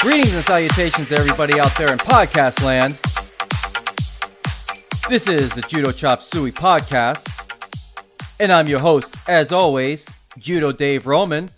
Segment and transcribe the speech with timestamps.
[0.00, 2.94] Greetings and salutations to everybody out there in podcast land.
[5.10, 7.28] This is the Judo Chop Suey podcast,
[8.40, 10.08] and I'm your host, as always,
[10.38, 11.50] Judo Dave Roman.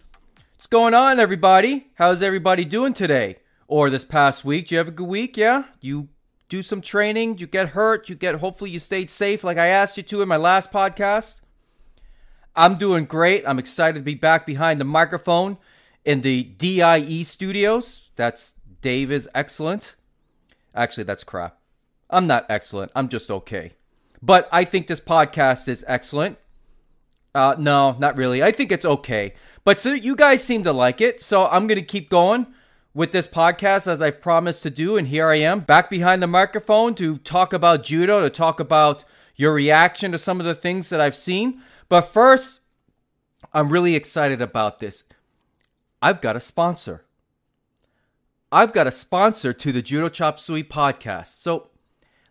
[0.57, 1.87] What's going on, everybody?
[1.95, 3.37] How's everybody doing today?
[3.69, 4.67] Or this past week?
[4.67, 5.37] Do you have a good week?
[5.37, 5.67] Yeah?
[5.81, 6.09] You
[6.49, 7.39] do some training?
[7.39, 8.09] You get hurt?
[8.09, 11.43] You get, hopefully, you stayed safe like I asked you to in my last podcast?
[12.57, 13.45] I'm doing great.
[13.47, 15.59] I'm excited to be back behind the microphone
[16.05, 18.11] in the DIE studios.
[18.17, 19.95] That's Dave is excellent.
[20.75, 21.59] Actually, that's crap.
[22.11, 22.93] I'm not excellent.
[22.95, 23.73] I'm just okay.
[24.21, 26.39] But I think this podcast is excellent.
[27.35, 28.43] Uh, no, not really.
[28.43, 29.35] I think it's okay.
[29.65, 32.47] But so you guys seem to like it, so I'm gonna keep going
[32.95, 34.97] with this podcast as I've promised to do.
[34.97, 39.05] And here I am, back behind the microphone to talk about judo, to talk about
[39.37, 41.63] your reaction to some of the things that I've seen.
[41.89, 42.61] But first,
[43.53, 45.05] I'm really excited about this.
[46.05, 47.05] I've got a sponsor.
[48.51, 51.29] I've got a sponsor to the Judo Chop Suey podcast.
[51.29, 51.71] So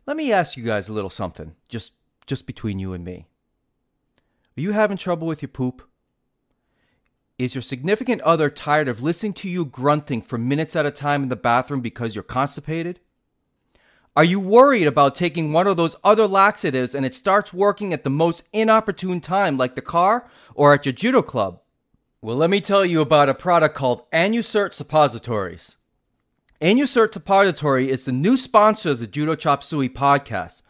[0.05, 1.93] let me ask you guys a little something, just
[2.27, 3.27] just between you and me.
[4.57, 5.83] Are you having trouble with your poop?
[7.39, 11.23] Is your significant other tired of listening to you grunting for minutes at a time
[11.23, 12.99] in the bathroom because you're constipated?
[14.17, 18.03] Are you worried about taking one of those other laxatives and it starts working at
[18.03, 21.61] the most inopportune time, like the car or at your judo club?
[22.23, 25.77] Well, let me tell you about a product called Anusert Suppositories.
[26.61, 30.61] Anusert Suppository is the new sponsor of the Judo Chop Suey podcast.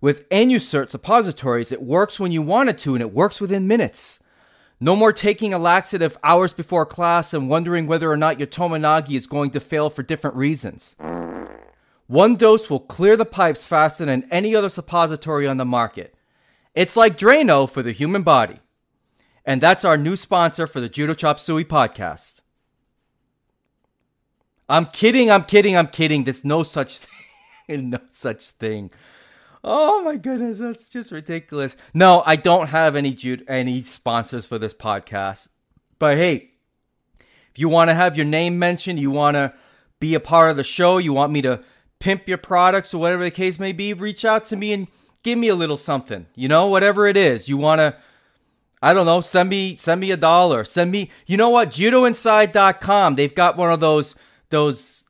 [0.00, 4.20] With Anusert Suppositories, it works when you want it to and it works within minutes.
[4.80, 9.14] No more taking a laxative hours before class and wondering whether or not your Tomoe-nage
[9.14, 10.96] is going to fail for different reasons.
[12.06, 16.14] One dose will clear the pipes faster than any other suppository on the market.
[16.74, 18.60] It's like Drano for the human body.
[19.48, 22.42] And that's our new sponsor for the Judo Chop Suey podcast.
[24.68, 26.24] I'm kidding, I'm kidding, I'm kidding.
[26.24, 26.98] There's no such
[27.66, 27.88] thing.
[27.88, 28.90] no such thing.
[29.64, 31.78] Oh my goodness, that's just ridiculous.
[31.94, 35.48] No, I don't have any Jude any sponsors for this podcast.
[35.98, 36.50] But hey,
[37.18, 39.54] if you want to have your name mentioned, you want to
[39.98, 41.64] be a part of the show, you want me to
[42.00, 44.88] pimp your products or whatever the case may be, reach out to me and
[45.22, 46.26] give me a little something.
[46.34, 47.48] You know, whatever it is.
[47.48, 47.96] You want to
[48.80, 50.64] I don't know, send me send me a dollar.
[50.64, 51.70] Send me You know what?
[51.70, 53.14] judoinside.com.
[53.16, 54.14] They've got one of those
[54.50, 55.04] those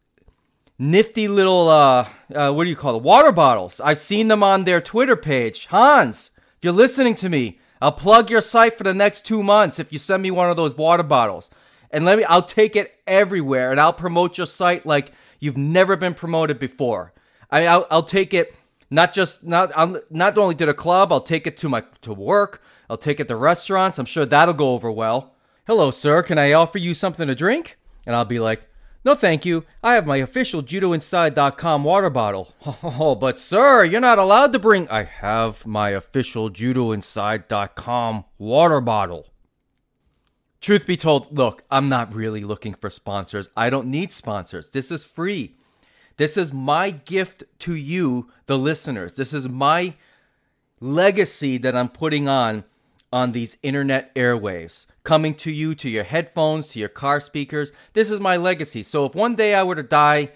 [0.78, 3.02] nifty little uh, uh what do you call it?
[3.02, 3.80] Water bottles.
[3.80, 5.66] I've seen them on their Twitter page.
[5.66, 9.78] Hans, if you're listening to me, I'll plug your site for the next 2 months
[9.78, 11.50] if you send me one of those water bottles.
[11.90, 15.96] And let me I'll take it everywhere and I'll promote your site like you've never
[15.96, 17.12] been promoted before.
[17.50, 18.54] I I'll, I'll take it
[18.90, 22.14] not just not I'll, not only to the club, I'll take it to my to
[22.14, 22.62] work.
[22.88, 23.98] I'll take it to restaurants.
[23.98, 25.34] I'm sure that'll go over well.
[25.66, 26.22] Hello, sir.
[26.22, 27.76] Can I offer you something to drink?
[28.06, 28.68] And I'll be like,
[29.04, 29.64] no, thank you.
[29.82, 32.54] I have my official JudoInside.com water bottle.
[32.82, 34.88] Oh, but sir, you're not allowed to bring.
[34.88, 39.28] I have my official JudoInside.com water bottle.
[40.60, 43.48] Truth be told, look, I'm not really looking for sponsors.
[43.56, 44.70] I don't need sponsors.
[44.70, 45.54] This is free.
[46.16, 49.14] This is my gift to you, the listeners.
[49.14, 49.94] This is my
[50.80, 52.64] legacy that I'm putting on
[53.12, 57.72] on these internet airwaves, coming to you, to your headphones, to your car speakers.
[57.94, 58.82] This is my legacy.
[58.82, 60.30] So if one day I were to die,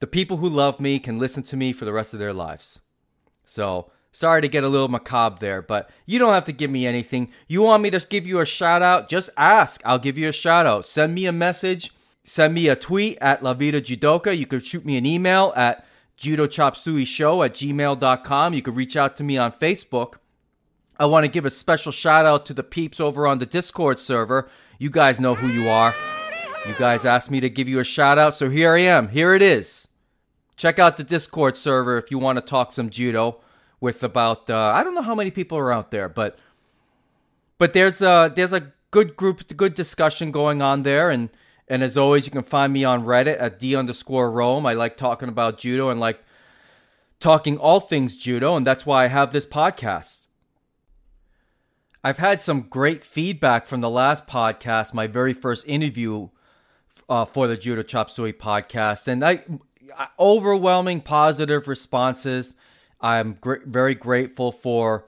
[0.00, 2.80] the people who love me can listen to me for the rest of their lives.
[3.44, 6.86] So Sorry to get a little macabre there, but you don't have to give me
[6.86, 7.30] anything.
[7.48, 9.08] You want me to give you a shout out?
[9.08, 9.80] Just ask.
[9.86, 10.86] I'll give you a shout out.
[10.86, 11.90] Send me a message.
[12.22, 14.36] Send me a tweet at La Vida Judoka.
[14.36, 15.86] You could shoot me an email at
[16.18, 18.54] judochopsuishow at gmail.com.
[18.54, 20.16] You could reach out to me on Facebook.
[21.02, 23.98] I want to give a special shout out to the peeps over on the Discord
[23.98, 24.48] server.
[24.78, 25.92] You guys know who you are.
[26.64, 29.08] You guys asked me to give you a shout out, so here I am.
[29.08, 29.88] Here it is.
[30.56, 33.40] Check out the Discord server if you want to talk some judo
[33.80, 36.38] with about uh, I don't know how many people are out there, but
[37.58, 41.30] but there's a there's a good group, good discussion going on there, and
[41.66, 44.66] and as always, you can find me on Reddit at d underscore Rome.
[44.66, 46.22] I like talking about judo and like
[47.18, 50.21] talking all things judo, and that's why I have this podcast.
[52.04, 56.30] I've had some great feedback from the last podcast, my very first interview
[57.08, 59.44] uh, for the Judo Chop Suey podcast, and I
[60.18, 62.56] overwhelming positive responses.
[63.00, 65.06] I'm gr- very grateful for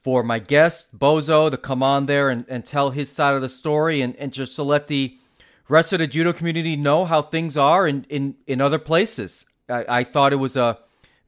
[0.00, 3.48] for my guest Bozo to come on there and, and tell his side of the
[3.48, 5.16] story and, and just to let the
[5.68, 9.46] rest of the judo community know how things are in, in, in other places.
[9.68, 10.78] I, I thought it was a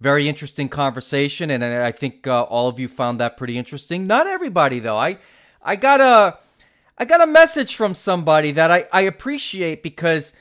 [0.01, 4.07] very interesting conversation, and I think uh, all of you found that pretty interesting.
[4.07, 4.99] Not everybody though.
[4.99, 5.19] I
[5.63, 6.39] I got a
[6.99, 10.33] I got a message from somebody that I, I appreciate because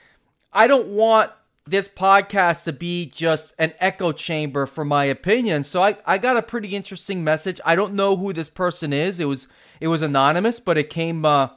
[0.51, 1.31] I don't want
[1.65, 5.63] this podcast to be just an echo chamber for my opinion.
[5.63, 7.61] So I, I got a pretty interesting message.
[7.65, 9.19] I don't know who this person is.
[9.19, 9.47] It was
[9.79, 11.49] it was anonymous, but it came uh,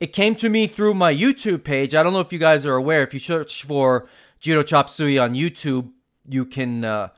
[0.00, 1.94] it came to me through my YouTube page.
[1.94, 3.02] I don't know if you guys are aware.
[3.02, 4.08] If you search for
[4.40, 5.90] Judo Chop Suey on YouTube,
[6.28, 7.08] you can uh,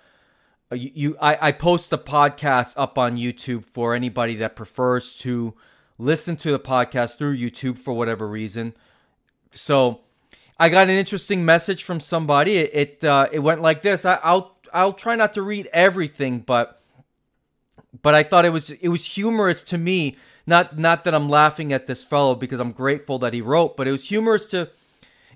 [0.73, 5.55] you, I, I post the podcast up on YouTube for anybody that prefers to
[5.99, 8.75] listen to the podcast through YouTube for whatever reason.
[9.53, 10.01] So
[10.59, 12.57] I got an interesting message from somebody.
[12.57, 14.05] It it, uh, it went like this.
[14.05, 16.81] I, I'll I'll try not to read everything, but
[18.03, 20.17] but I thought it was it was humorous to me.
[20.47, 23.87] Not not that I'm laughing at this fellow because I'm grateful that he wrote, but
[23.87, 24.71] it was humorous to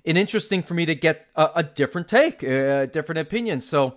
[0.05, 3.61] and interesting for me to get a, a different take, a different opinion.
[3.61, 3.95] So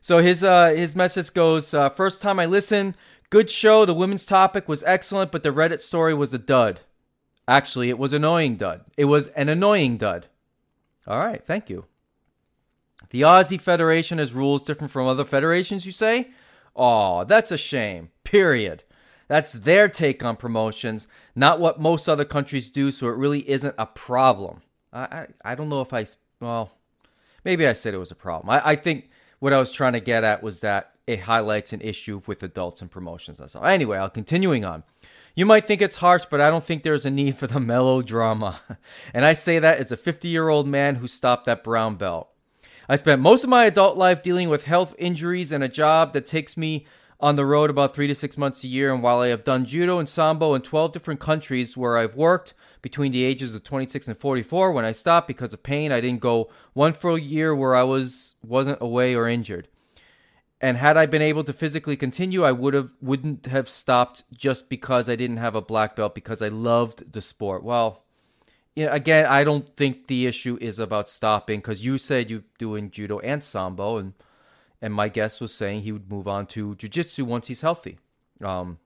[0.00, 2.94] so his uh his message goes: uh, First time I listened,
[3.30, 3.84] good show.
[3.84, 6.80] The women's topic was excellent, but the Reddit story was a dud.
[7.46, 8.82] Actually, it was annoying dud.
[8.96, 10.26] It was an annoying dud.
[11.06, 11.86] All right, thank you.
[13.10, 16.28] The Aussie Federation has rules different from other federations, you say?
[16.76, 18.10] Oh, that's a shame.
[18.22, 18.84] Period.
[19.28, 23.74] That's their take on promotions, not what most other countries do, so it really isn't
[23.78, 24.62] a problem.
[24.98, 26.06] I, I, don't know if I,
[26.40, 26.72] well,
[27.44, 28.50] maybe I said it was a problem.
[28.50, 31.80] I, I think what I was trying to get at was that it highlights an
[31.80, 33.40] issue with adults and promotions.
[33.40, 33.64] All.
[33.64, 34.82] Anyway, I'll continuing on.
[35.34, 38.60] You might think it's harsh, but I don't think there's a need for the melodrama.
[39.14, 42.28] and I say that as a 50 year old man who stopped that brown belt.
[42.88, 46.26] I spent most of my adult life dealing with health injuries and a job that
[46.26, 46.86] takes me
[47.20, 48.92] on the road about three to six months a year.
[48.92, 52.54] And while I have done judo and sambo in 12 different countries where I've worked
[52.82, 56.20] between the ages of 26 and 44, when I stopped because of pain, I didn't
[56.20, 59.68] go one full year where I was wasn't away or injured
[60.60, 64.68] and had I been able to physically continue, I would have wouldn't have stopped just
[64.68, 67.62] because I didn't have a black belt because I loved the sport.
[67.62, 68.02] Well,
[68.74, 72.42] you know, again, I don't think the issue is about stopping because you said you
[72.58, 74.14] doing judo and sambo, and
[74.82, 77.98] and my guest was saying he would move on to jujitsu once he's healthy.
[78.42, 78.78] Um,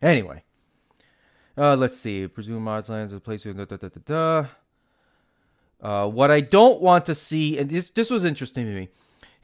[0.00, 0.43] anyway,
[1.56, 2.26] uh, let's see.
[2.26, 3.54] Presume Oddslands is a place where.
[3.54, 4.48] da da da da da.
[5.80, 8.88] Uh, what I don't want to see, and this, this was interesting to me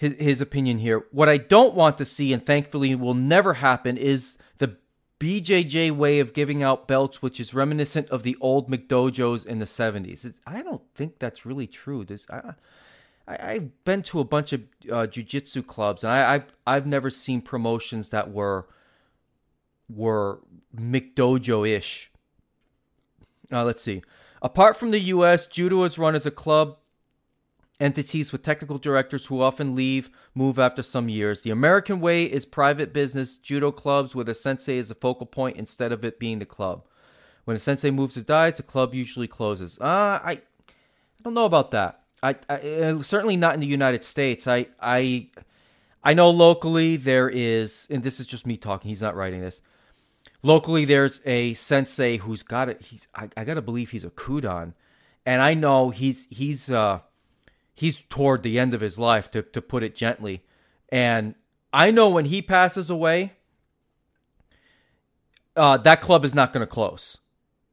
[0.00, 1.04] his, his opinion here.
[1.12, 4.76] What I don't want to see, and thankfully will never happen, is the
[5.20, 9.66] BJJ way of giving out belts, which is reminiscent of the old McDojos in the
[9.66, 10.24] 70s.
[10.24, 12.06] It's, I don't think that's really true.
[12.30, 12.54] I,
[13.28, 17.10] I, have been to a bunch of uh, jujitsu clubs, and I, I've I've never
[17.10, 18.66] seen promotions that were
[19.94, 20.40] were
[20.76, 22.10] McDojo-ish.
[23.52, 24.02] Uh, let's see.
[24.42, 26.76] Apart from the U.S., judo is run as a club
[27.80, 31.42] entities with technical directors who often leave, move after some years.
[31.42, 35.56] The American way is private business judo clubs where the sensei is the focal point
[35.56, 36.84] instead of it being the club.
[37.44, 39.78] When a sensei moves or dies, the club usually closes.
[39.80, 42.02] Uh, I, I don't know about that.
[42.22, 44.46] I, I certainly not in the United States.
[44.46, 45.30] I, I,
[46.04, 48.90] I know locally there is, and this is just me talking.
[48.90, 49.62] He's not writing this.
[50.42, 52.82] Locally, there's a sensei who's got it.
[52.82, 54.72] He's I, I gotta believe he's a kudan,
[55.26, 57.00] and I know he's he's uh
[57.74, 60.42] he's toward the end of his life, to, to put it gently.
[60.90, 61.34] And
[61.72, 63.32] I know when he passes away,
[65.56, 67.18] uh, that club is not going to close.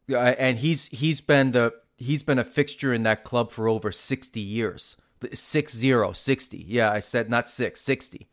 [0.07, 4.39] And he's he's been the he's been a fixture in that club for over 60
[4.39, 4.95] years.
[5.33, 6.63] Six zero, 60.
[6.67, 8.27] Yeah, I said not six, 60.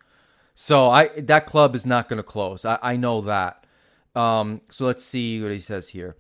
[0.55, 2.65] So I that club is not going to close.
[2.65, 3.64] I, I know that.
[4.15, 6.17] Um, so let's see what he says here.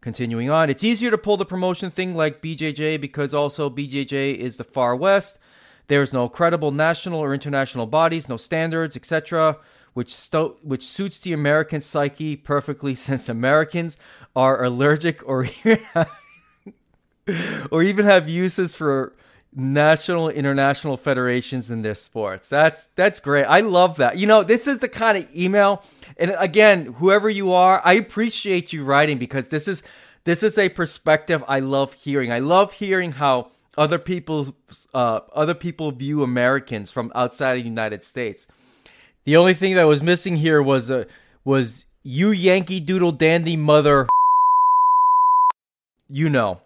[0.00, 4.56] Continuing on, it's easier to pull the promotion thing like BJJ because also BJJ is
[4.56, 5.38] the far west.
[5.88, 9.58] There's no credible national or international bodies, no standards, etc.,
[9.92, 13.98] which sto- which suits the American psyche perfectly since Americans
[14.34, 15.48] are allergic or
[17.70, 19.14] or even have uses for
[19.54, 22.48] national international federations in their sports.
[22.48, 23.44] That's that's great.
[23.44, 24.18] I love that.
[24.18, 25.82] You know, this is the kind of email
[26.20, 29.82] and again, whoever you are, I appreciate you writing because this is
[30.24, 32.30] this is a perspective I love hearing.
[32.30, 34.54] I love hearing how other people
[34.92, 38.46] uh, other people view Americans from outside of the United States.
[39.24, 41.04] The only thing that was missing here was uh,
[41.42, 44.06] was you Yankee Doodle Dandy mother.
[46.10, 46.60] You know.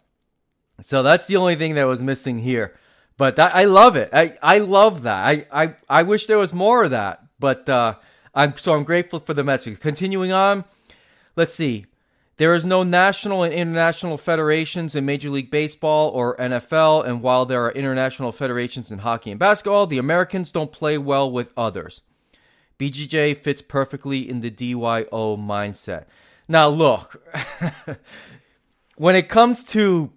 [0.84, 2.76] So that's the only thing that was missing here.
[3.16, 4.10] But that, I love it.
[4.12, 5.24] I, I love that.
[5.24, 7.24] I, I, I wish there was more of that.
[7.38, 7.94] But uh,
[8.34, 9.80] I'm so I'm grateful for the message.
[9.80, 10.64] Continuing on,
[11.36, 11.86] let's see.
[12.36, 17.46] There is no national and international federations in Major League Baseball or NFL, and while
[17.46, 22.02] there are international federations in hockey and basketball, the Americans don't play well with others.
[22.78, 26.06] BJJ fits perfectly in the DYO mindset.
[26.48, 27.24] Now, look,
[28.96, 30.12] when it comes to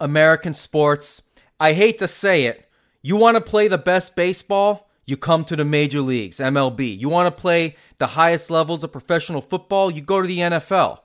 [0.00, 1.22] American sports.
[1.60, 2.68] I hate to say it.
[3.02, 4.88] You want to play the best baseball?
[5.06, 6.98] You come to the major leagues, MLB.
[6.98, 9.90] You want to play the highest levels of professional football?
[9.90, 11.00] You go to the NFL.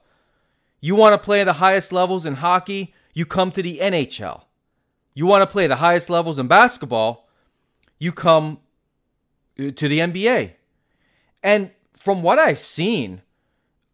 [0.81, 2.93] You want to play the highest levels in hockey?
[3.13, 4.43] You come to the NHL.
[5.13, 7.29] You want to play the highest levels in basketball?
[7.99, 8.59] You come
[9.57, 10.51] uh, to the NBA.
[11.41, 11.71] And
[12.03, 13.21] from what I've seen,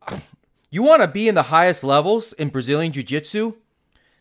[0.72, 3.54] you want to be in the highest levels in Brazilian Jiu Jitsu?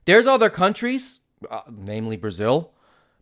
[0.08, 2.72] There's other countries, uh, namely Brazil,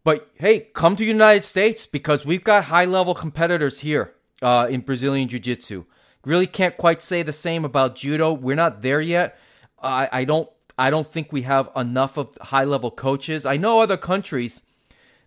[0.04, 4.68] but hey, come to the United States because we've got high level competitors here uh,
[4.70, 5.86] in Brazilian Jiu Jitsu.
[6.24, 8.32] Really can't quite say the same about judo.
[8.32, 9.36] We're not there yet.
[9.82, 13.44] I, I don't I don't think we have enough of high level coaches.
[13.44, 14.62] I know other countries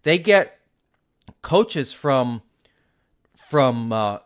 [0.04, 0.62] they get
[1.42, 2.42] coaches from
[3.36, 4.20] from uh,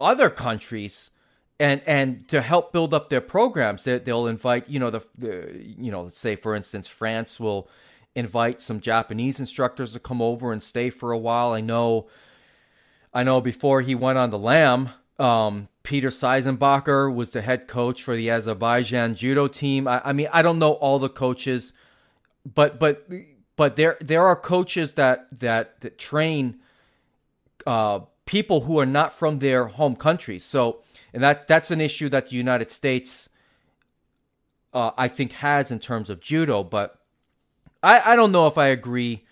[0.00, 1.10] other countries
[1.60, 5.74] and and to help build up their programs they, they'll invite you know the, the
[5.78, 7.68] you know say for instance france will
[8.14, 11.52] invite some japanese instructors to come over and stay for a while.
[11.52, 12.06] I know
[13.12, 18.02] i know before he went on the lam um, peter seisenbacher was the head coach
[18.02, 19.88] for the azerbaijan judo team.
[19.88, 21.72] I, I mean i don't know all the coaches
[22.44, 23.08] but but
[23.56, 26.60] but there there are coaches that that, that train
[27.66, 32.08] uh, people who are not from their home countries so and that that's an issue
[32.10, 33.28] that the United States,
[34.72, 36.62] uh, I think, has in terms of judo.
[36.62, 36.98] But
[37.82, 39.24] I, I don't know if I agree.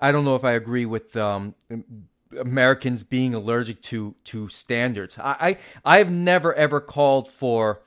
[0.00, 1.54] I don't know if I agree with um,
[2.38, 5.18] Americans being allergic to to standards.
[5.18, 7.80] I, I I've never ever called for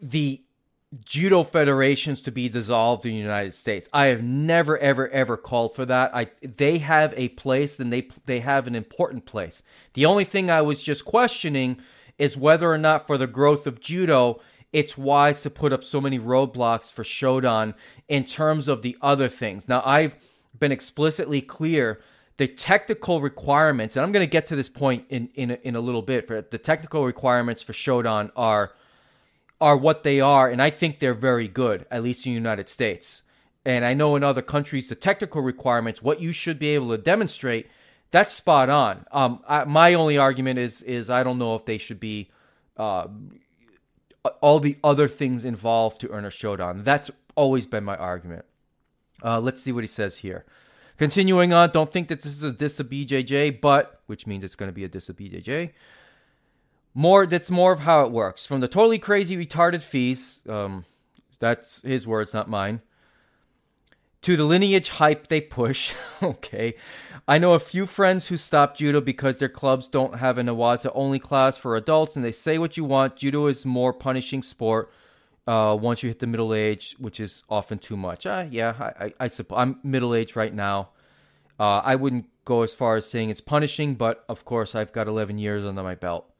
[0.00, 0.42] the
[1.04, 3.88] judo federations to be dissolved in the United States.
[3.92, 6.14] I have never ever ever called for that.
[6.14, 9.62] I they have a place and they they have an important place.
[9.94, 11.78] The only thing I was just questioning
[12.18, 14.40] is whether or not for the growth of judo
[14.72, 17.74] it's wise to put up so many roadblocks for Shodan
[18.08, 19.68] in terms of the other things.
[19.68, 20.16] Now I've
[20.58, 22.00] been explicitly clear
[22.36, 25.80] the technical requirements and I'm going to get to this point in in in a
[25.80, 28.72] little bit for the technical requirements for Shodan are
[29.60, 32.68] are what they are, and I think they're very good, at least in the United
[32.68, 33.22] States.
[33.64, 36.98] And I know in other countries, the technical requirements, what you should be able to
[36.98, 37.66] demonstrate,
[38.10, 39.06] that's spot on.
[39.10, 42.30] Um, I, my only argument is is I don't know if they should be
[42.76, 43.08] uh,
[44.40, 46.84] all the other things involved to earn a Shodan.
[46.84, 48.44] That's always been my argument.
[49.24, 50.44] Uh, let's see what he says here.
[50.98, 54.54] Continuing on, don't think that this is a diss of BJJ, but which means it's
[54.54, 55.72] going to be a diss of BJJ
[56.96, 58.46] more that's more of how it works.
[58.46, 60.86] From the totally crazy retarded fees um,
[61.38, 62.80] that's his words not mine
[64.22, 66.74] to the lineage hype they push okay.
[67.28, 70.90] I know a few friends who stopped judo because their clubs don't have an newaza
[70.94, 73.16] only class for adults and they say what you want.
[73.16, 74.90] Judo is more punishing sport
[75.46, 78.24] uh, once you hit the middle age which is often too much.
[78.24, 80.88] Uh, yeah i, I, I suppose i'm middle age right now.
[81.60, 85.08] Uh, i wouldn't go as far as saying it's punishing but of course i've got
[85.08, 86.32] 11 years under my belt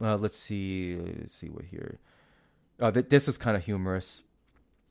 [0.00, 0.96] uh, let's see.
[0.96, 1.98] Let's see what here.
[2.78, 4.22] Uh, th- this is kind of humorous.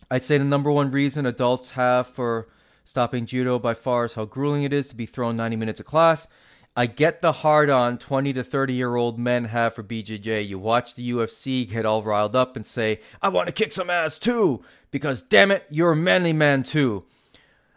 [0.09, 2.47] I'd say the number one reason adults have for
[2.83, 5.85] stopping judo by far is how grueling it is to be thrown 90 minutes of
[5.85, 6.27] class.
[6.75, 10.47] I get the hard on 20 to 30 year old men have for BJJ.
[10.47, 13.89] You watch the UFC get all riled up and say, I want to kick some
[13.89, 17.03] ass too, because damn it, you're a manly man too.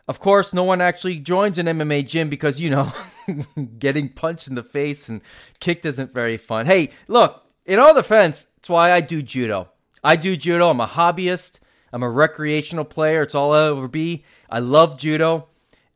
[0.09, 2.93] Of course, no one actually joins an MMA gym because, you know,
[3.79, 5.21] getting punched in the face and
[5.61, 6.67] kicked isn't very fun.
[6.67, 9.69] Hey, look, in all defense, that's why I do judo.
[10.03, 10.71] I do judo.
[10.71, 11.61] I'm a hobbyist.
[11.93, 13.23] I'm a recreational player.
[13.23, 14.25] It's all I'll ever be.
[14.51, 15.49] I love judo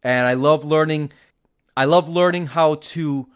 [0.03, 1.13] and I love learning
[1.77, 3.29] I love learning how to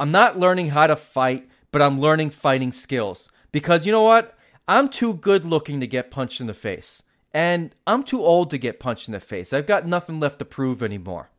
[0.00, 3.28] I'm not learning how to fight, but I'm learning fighting skills.
[3.52, 4.36] Because you know what?
[4.66, 7.02] I'm too good looking to get punched in the face.
[7.34, 9.52] And I'm too old to get punched in the face.
[9.52, 11.30] I've got nothing left to prove anymore.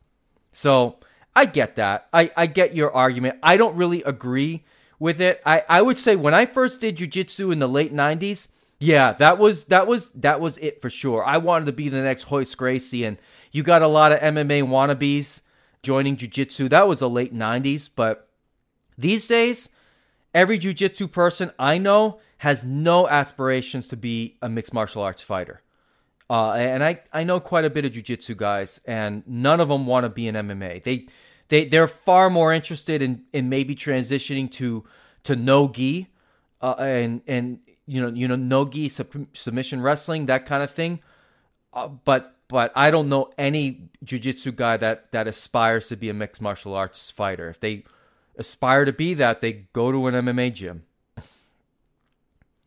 [0.52, 0.98] So
[1.34, 2.08] I get that.
[2.12, 3.38] I, I get your argument.
[3.42, 4.64] I don't really agree
[4.98, 5.40] with it.
[5.46, 8.48] I, I would say when I first did jujitsu in the late 90s,
[8.78, 11.24] yeah, that was that was that was it for sure.
[11.24, 13.16] I wanted to be the next Royce Gracie, and
[13.50, 15.40] you got a lot of MMA wannabes
[15.82, 16.68] joining jujitsu.
[16.68, 18.28] That was the late 90s, but
[18.98, 19.70] these days,
[20.34, 25.62] every jujitsu person I know has no aspirations to be a mixed martial arts fighter.
[26.28, 29.86] Uh, and I, I know quite a bit of jujitsu guys, and none of them
[29.86, 30.82] want to be in MMA.
[30.82, 31.06] They
[31.48, 34.84] they they're far more interested in, in maybe transitioning to
[35.22, 36.08] to no gi,
[36.60, 40.70] uh, and and you know you know no gi sub- submission wrestling that kind of
[40.70, 41.00] thing.
[41.72, 46.14] Uh, but but I don't know any jujitsu guy that that aspires to be a
[46.14, 47.48] mixed martial arts fighter.
[47.48, 47.84] If they
[48.36, 50.85] aspire to be that, they go to an MMA gym.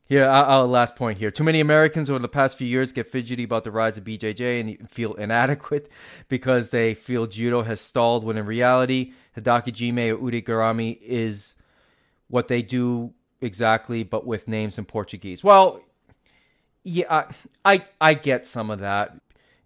[0.09, 1.29] Here, our last point here.
[1.29, 4.59] Too many Americans over the past few years get fidgety about the rise of BJJ
[4.59, 5.87] and feel inadequate
[6.29, 11.55] because they feel judo has stalled when in reality, Hadaka Jime or Ude Garami is
[12.27, 15.43] what they do exactly, but with names in Portuguese.
[15.43, 15.79] Well,
[16.83, 17.29] yeah,
[17.63, 19.15] I I get some of that.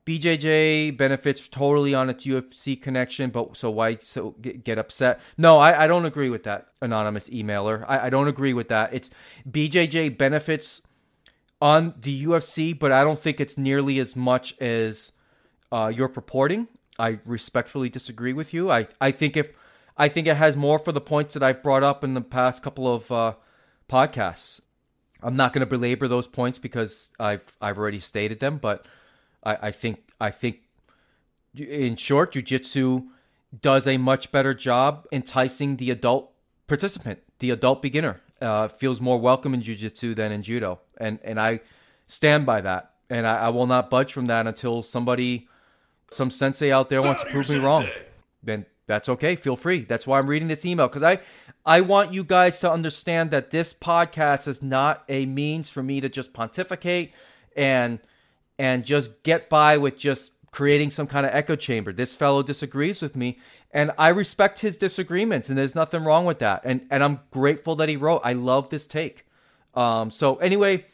[0.06, 5.22] BJJ benefits totally on its UFC connection, but so why so get, get upset?
[5.38, 7.86] No, I, I don't agree with that anonymous emailer.
[7.88, 8.94] I, I don't agree with that.
[8.94, 9.10] It's
[9.50, 10.82] BJJ benefits
[11.62, 15.14] on the UFC, but I don't think it's nearly as much as
[15.72, 16.68] uh, you're purporting.
[17.00, 18.70] I respectfully disagree with you.
[18.70, 19.52] I I think if
[19.98, 22.64] I think it has more for the points that I've brought up in the past
[22.64, 23.34] couple of uh,
[23.90, 24.60] podcasts.
[25.22, 28.86] I'm not going to belabor those points because I've I've already stated them, but
[29.44, 30.62] I, I think I think
[31.56, 33.06] in short, jujitsu
[33.62, 36.32] does a much better job enticing the adult
[36.68, 38.22] participant, the adult beginner.
[38.42, 41.62] Uh, feels more welcome in jujitsu than in judo, and and I
[42.08, 45.48] stand by that, and I, I, will not budge from that until somebody,
[46.12, 47.86] some sensei out there wants to prove me wrong.
[48.44, 49.38] Then that's okay.
[49.38, 49.82] Feel free.
[49.82, 51.20] That's why I'm reading this email because I
[51.66, 56.02] I want you guys to understand that this podcast is not a means for me
[56.02, 57.14] to just pontificate
[57.56, 58.00] and
[58.64, 61.92] and just get by with just creating some kind of echo chamber.
[61.92, 63.38] This fellow disagrees with me,
[63.72, 66.62] and I respect his disagreements, and there's nothing wrong with that.
[66.64, 68.22] And and I'm grateful that he wrote.
[68.24, 69.28] I love this take.
[69.76, 70.86] Um, so anyway,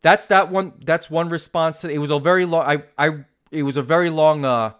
[0.00, 0.74] that's that one.
[0.84, 1.98] That's one response to it.
[1.98, 2.64] Was a very long.
[2.64, 4.74] I I it was a very long uh,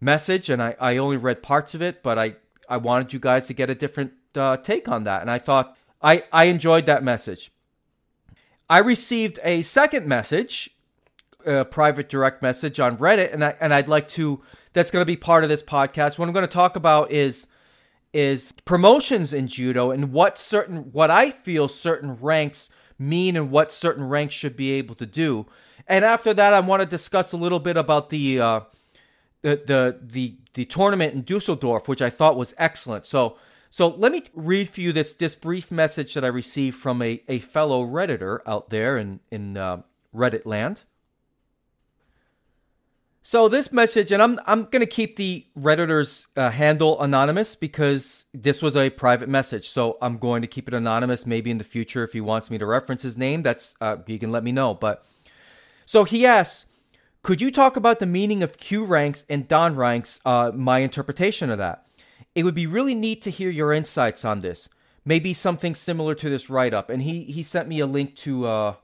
[0.00, 2.36] message, and I I only read parts of it, but I
[2.70, 5.76] I wanted you guys to get a different uh, take on that, and I thought
[6.00, 7.52] I I enjoyed that message.
[8.70, 10.70] I received a second message
[11.64, 14.42] private direct message on Reddit, and I and I'd like to.
[14.72, 16.18] That's going to be part of this podcast.
[16.18, 17.48] What I'm going to talk about is
[18.12, 23.72] is promotions in judo and what certain what I feel certain ranks mean and what
[23.72, 25.46] certain ranks should be able to do.
[25.86, 28.60] And after that, I want to discuss a little bit about the uh,
[29.42, 33.06] the the the the tournament in Dusseldorf, which I thought was excellent.
[33.06, 33.38] So.
[33.68, 37.20] So let me read for you this this brief message that I received from a,
[37.28, 39.82] a fellow redditor out there in in uh,
[40.14, 40.84] Reddit land.
[43.28, 48.62] So this message, and I'm I'm gonna keep the redditor's uh, handle anonymous because this
[48.62, 49.68] was a private message.
[49.68, 51.26] So I'm going to keep it anonymous.
[51.26, 54.16] Maybe in the future, if he wants me to reference his name, that's uh, he
[54.20, 54.74] can let me know.
[54.74, 55.04] But
[55.86, 56.66] so he asks,
[57.24, 60.20] could you talk about the meaning of kyu ranks and Dan ranks?
[60.24, 61.84] Uh, my interpretation of that.
[62.36, 64.68] It would be really neat to hear your insights on this.
[65.04, 66.88] Maybe something similar to this write up.
[66.88, 68.74] And he he sent me a link to uh,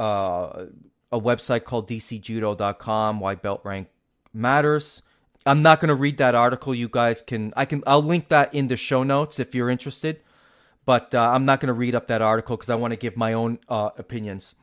[0.00, 0.64] uh,
[1.12, 3.88] a website called dcjudo.com why belt rank
[4.32, 5.02] matters.
[5.44, 6.74] I'm not going to read that article.
[6.74, 10.20] You guys can i can i'll link that in the show notes if you're interested.
[10.84, 13.16] But uh, i'm not going to read up that article because i want to give
[13.16, 14.54] my own uh, opinions.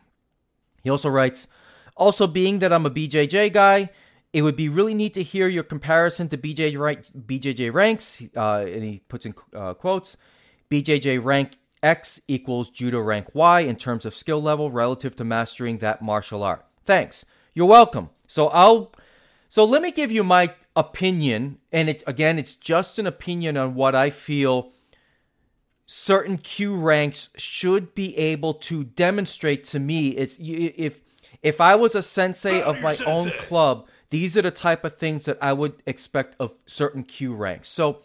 [0.84, 1.48] He also writes
[1.96, 3.90] also being that i'm a bjj guy
[4.32, 8.66] it would be really neat to hear your comparison to BJ rank, BJJ ranks, uh,
[8.68, 10.18] and he puts in uh, quotes.
[10.70, 15.78] BJJ rank X equals judo rank Y in terms of skill level relative to mastering
[15.80, 16.66] that martial art.
[16.84, 17.26] Thanks.
[17.54, 18.10] You're welcome.
[18.28, 18.92] So I'll
[19.48, 23.76] so let me give you my opinion and it again it's just an opinion on
[23.76, 24.72] what I feel
[25.86, 30.10] certain kyu ranks should be able to demonstrate to me.
[30.10, 31.02] It's if
[31.42, 35.26] if I was a sensei of my own club, these are the type of things
[35.26, 37.70] that I would expect of certain Q ranks.
[37.70, 38.02] So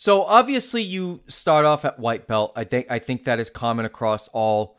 [0.00, 2.52] so obviously you start off at white belt.
[2.54, 4.78] I think I think that is common across all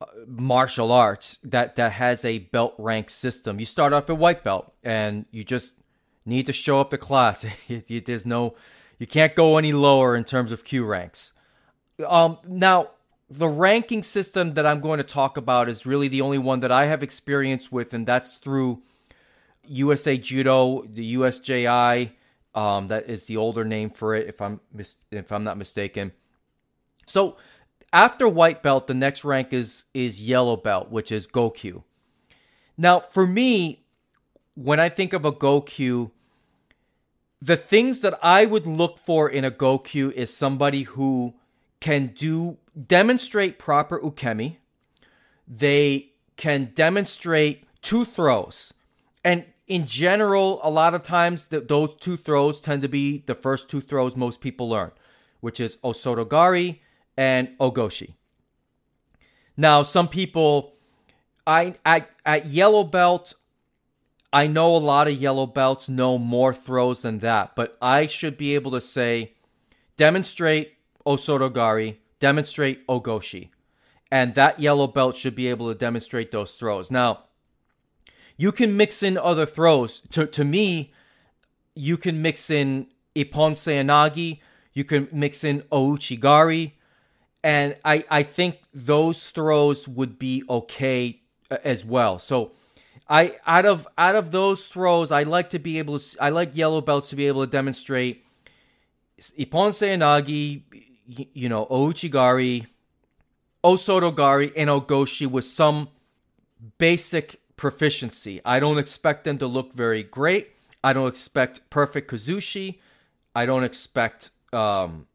[0.00, 3.60] uh, martial arts that that has a belt rank system.
[3.60, 5.74] You start off at white belt and you just
[6.24, 7.44] need to show up to class.
[7.68, 8.54] There's no
[8.98, 11.34] you can't go any lower in terms of kyu ranks.
[12.08, 12.92] Um now
[13.28, 16.72] the ranking system that I'm going to talk about is really the only one that
[16.72, 18.80] I have experience with and that's through
[19.64, 22.12] USA Judo, the USJI,
[22.54, 26.12] um, that is the older name for it, if I'm mis- if I'm not mistaken.
[27.06, 27.36] So
[27.92, 31.82] after white belt, the next rank is is yellow belt, which is Gokyu.
[32.76, 33.84] Now, for me,
[34.54, 36.10] when I think of a Gokyu,
[37.40, 41.34] the things that I would look for in a Gokyu is somebody who
[41.80, 44.56] can do demonstrate proper ukemi.
[45.46, 48.72] They can demonstrate two throws.
[49.24, 53.70] And in general, a lot of times those two throws tend to be the first
[53.70, 54.90] two throws most people learn,
[55.40, 56.80] which is Osotogari
[57.16, 58.12] and Ogoshi.
[59.56, 60.74] Now, some people,
[61.46, 63.32] I at yellow belt,
[64.30, 68.36] I know a lot of yellow belts know more throws than that, but I should
[68.36, 69.32] be able to say,
[69.96, 70.74] demonstrate
[71.06, 73.48] Osotogari, demonstrate Ogoshi.
[74.10, 76.90] And that yellow belt should be able to demonstrate those throws.
[76.90, 77.24] Now,
[78.42, 80.00] you can mix in other throws.
[80.10, 80.92] To, to me,
[81.76, 84.40] you can mix in Ippon Seoinage,
[84.72, 86.72] you can mix in Ouchigari,
[87.44, 91.20] and I, I think those throws would be okay
[91.52, 92.18] uh, as well.
[92.18, 92.50] So
[93.08, 96.56] I out of out of those throws, I like to be able to I like
[96.56, 98.24] yellow belts to be able to demonstrate
[99.38, 100.62] Ippon Seoinage,
[101.32, 102.66] you know, Ouchigari,
[103.62, 105.90] Osotogari, and Ogoshi with some
[106.78, 108.40] basic proficiency.
[108.44, 110.50] I don't expect them to look very great.
[110.82, 112.78] I don't expect perfect Kazushi.
[113.34, 115.06] I don't expect um,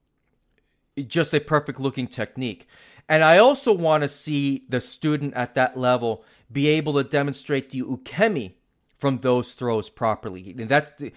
[1.08, 2.68] just a perfect looking technique.
[3.10, 7.70] And I also want to see the student at that level be able to demonstrate
[7.70, 8.54] the ukemi
[8.98, 10.56] from those throws properly.
[10.58, 11.14] And that's the,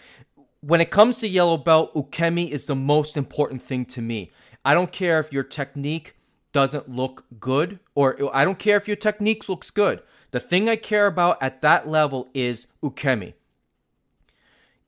[0.60, 4.30] when it comes to yellow belt, ukemi is the most important thing to me.
[4.64, 6.16] I don't care if your technique
[6.52, 10.02] doesn't look good or I don't care if your technique looks good.
[10.30, 13.34] The thing I care about at that level is ukemi.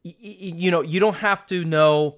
[0.05, 2.17] Y- you know, you don't have to know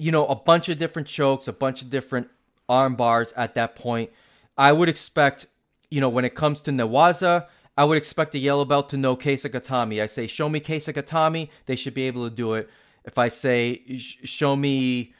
[0.00, 2.30] you know, a bunch of different chokes, a bunch of different
[2.70, 4.10] arm bars at that point.
[4.56, 5.46] I would expect,
[5.90, 9.14] you know, when it comes to Newaza, I would expect a yellow belt to know
[9.14, 10.02] Kesagatame.
[10.02, 12.70] I say, show me Kesagatame, they should be able to do it.
[13.04, 15.12] If I say, show me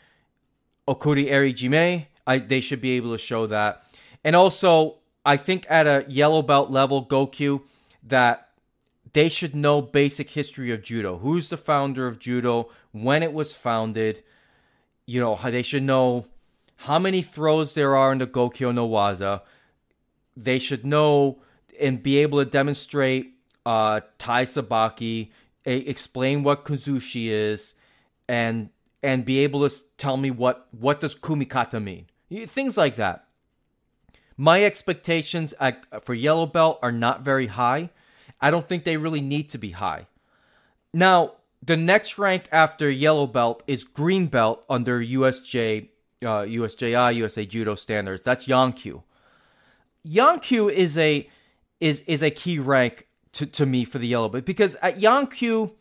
[0.88, 3.84] Okuri Eri Jime, I, they should be able to show that.
[4.24, 7.62] And also, I think at a yellow belt level, Gokyu,
[8.02, 8.48] that
[9.12, 11.18] they should know basic history of judo.
[11.18, 12.70] Who's the founder of judo?
[12.92, 14.22] When it was founded?
[15.10, 16.26] you know, they should know
[16.76, 19.42] how many throws there are in the Gokyo no Waza.
[20.36, 21.42] They should know
[21.80, 23.34] and be able to demonstrate
[23.66, 25.30] uh, Tai Sabaki,
[25.66, 27.74] a, explain what Kuzushi is,
[28.28, 28.70] and
[29.02, 32.06] and be able to tell me what what does Kumikata mean.
[32.46, 33.24] Things like that.
[34.40, 37.90] My expectations at, for yellow belt are not very high.
[38.40, 40.06] I don't think they really need to be high.
[40.94, 45.88] Now, the next rank after yellow belt is green belt under USJ,
[46.22, 48.22] uh, USJI, USA Judo standards.
[48.22, 49.02] That's Yonkyu.
[50.06, 51.28] Yonkyu is a
[51.78, 55.74] is is a key rank to, to me for the yellow belt because at Yonkyu,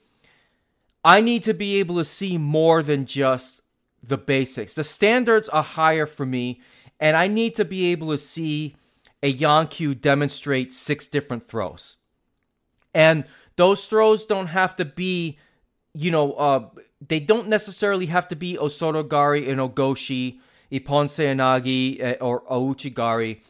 [1.05, 3.61] I need to be able to see more than just
[4.03, 4.73] the basics.
[4.73, 6.59] The standards are higher for me,
[6.99, 8.75] and I need to be able to see
[9.21, 11.97] a Yonkyu demonstrate six different throws.
[12.93, 15.37] And those throws don't have to be
[15.93, 16.69] you know, uh,
[17.05, 20.39] they don't necessarily have to be Osotogari and Ogoshi,
[20.71, 23.41] Ippon Seoinage, eh, or Ouchigari.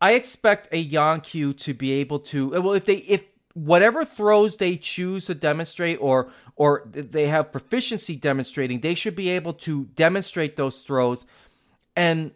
[0.00, 4.76] I expect a Yonkyu to be able to well if they if whatever throws they
[4.76, 10.56] choose to demonstrate or or they have proficiency demonstrating, they should be able to demonstrate
[10.56, 11.24] those throws.
[11.94, 12.32] And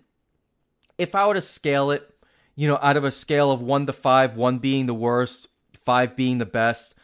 [0.98, 2.10] if I were to scale it,
[2.54, 5.48] you know, out of a scale of 1 to 5, 1 being the worst,
[5.84, 6.94] 5 being the best,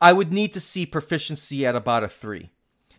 [0.00, 2.50] I would need to see proficiency at about a three.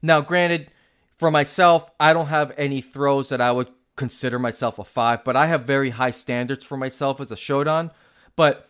[0.02, 0.70] Now, granted,
[1.18, 5.36] for myself, I don't have any throws that I would consider myself a five, but
[5.36, 7.92] I have very high standards for myself as a Shodan.
[8.36, 8.68] But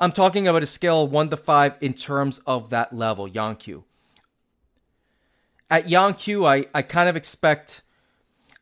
[0.00, 3.84] I'm talking about a scale of one to five in terms of that level, Yonkyu.
[5.70, 7.82] At Yonkyu, I, I kind of expect,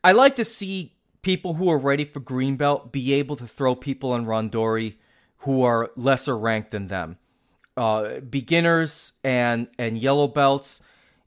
[0.03, 3.75] I like to see people who are ready for green belt be able to throw
[3.75, 4.97] people in Randori
[5.39, 7.19] who are lesser ranked than them
[7.77, 10.81] uh, beginners and and yellow belts.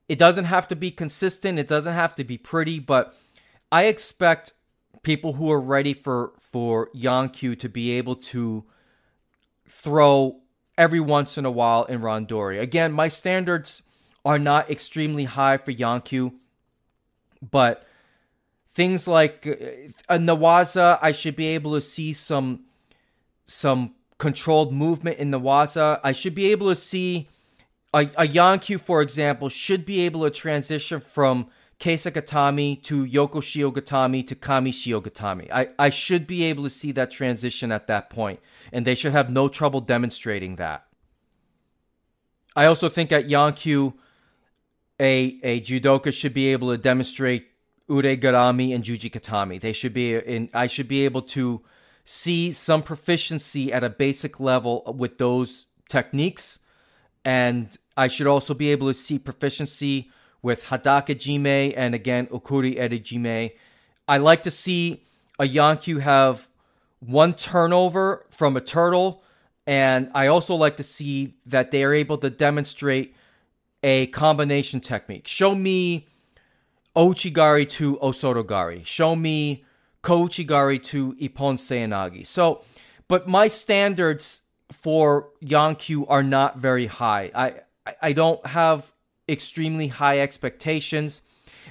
[0.08, 1.58] It doesn't have to be consistent.
[1.58, 3.16] It doesn't have to be pretty, but
[3.72, 4.54] I expect
[5.02, 8.66] people who are ready for for Yonkyu to be able to
[9.68, 10.42] throw
[10.78, 12.60] every once in a while in Randori.
[12.60, 13.82] Again, my standards
[14.24, 16.34] are not extremely high for Yonkyu,
[17.42, 17.86] but
[18.76, 22.66] things like uh, a Newaza, I should be able to see some
[23.48, 26.00] some controlled movement in the Waza.
[26.04, 27.30] I should be able to see
[27.94, 31.48] a, a Yonkyu, for example, should be able to transition from
[31.80, 35.52] Kesagatame to Yoko Shihogatame to Kami Shihogatame.
[35.52, 38.40] I, I should be able to see that transition at that point,
[38.72, 40.86] and they should have no trouble demonstrating that.
[42.56, 43.94] I also think at Yonkyu,
[45.00, 47.48] a, a judoka should be able to demonstrate
[47.90, 49.62] Ude Garami and Juji Gatame.
[49.62, 51.62] They should be in I should be able to
[52.04, 56.60] see some proficiency at a basic level with those techniques.
[57.24, 62.78] And I should also be able to see proficiency with Hadaka Jime and again Okuri
[62.78, 63.52] Eri Jime.
[64.08, 65.04] I like to see
[65.40, 66.48] a Yonkyu have
[67.00, 69.24] one turnover from a turtle,
[69.66, 73.16] and I also like to see that they are able to demonstrate
[73.84, 75.28] a combination technique.
[75.28, 76.08] Show me
[76.96, 78.86] Ouchigari to Osotogari.
[78.86, 79.64] Show me
[80.04, 82.26] Kouchigari to Ippon Seoinage.
[82.28, 82.64] So,
[83.08, 87.32] but my standards for Yonkyu are not very high.
[87.36, 87.54] I
[88.02, 88.94] I don't have
[89.28, 91.22] extremely high expectations.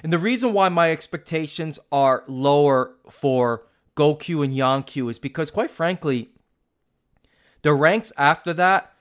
[0.03, 5.71] And the reason why my expectations are lower for Gokyu and Yonkyu is because quite
[5.71, 6.29] frankly,
[7.61, 8.93] the ranks after that,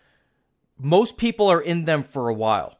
[0.78, 2.78] most people are in them for a while.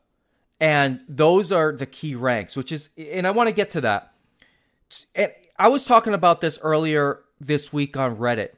[0.60, 4.12] And those are the key ranks, which is and I want to get to that.
[5.14, 8.50] And I was talking about this earlier this week on Reddit.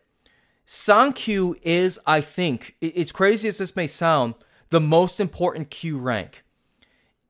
[0.66, 4.35] Sankyu is, I think, it's crazy as this may sound,
[4.70, 6.44] the most important kyu rank.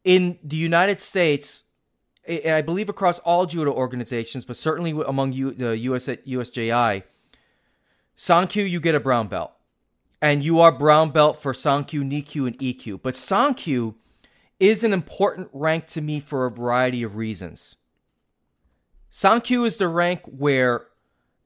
[0.05, 1.65] In the United States,
[2.29, 7.03] I believe across all judo organizations, but certainly among the US, USJI,
[8.17, 9.53] Sankyu, you get a brown belt.
[10.23, 13.01] And you are brown belt for Sankyu, Nikkyu, and Ikkyu.
[13.03, 13.95] But Sankyu
[14.59, 17.77] is an important rank to me for a variety of reasons.
[19.13, 20.87] Sankyu is the rank where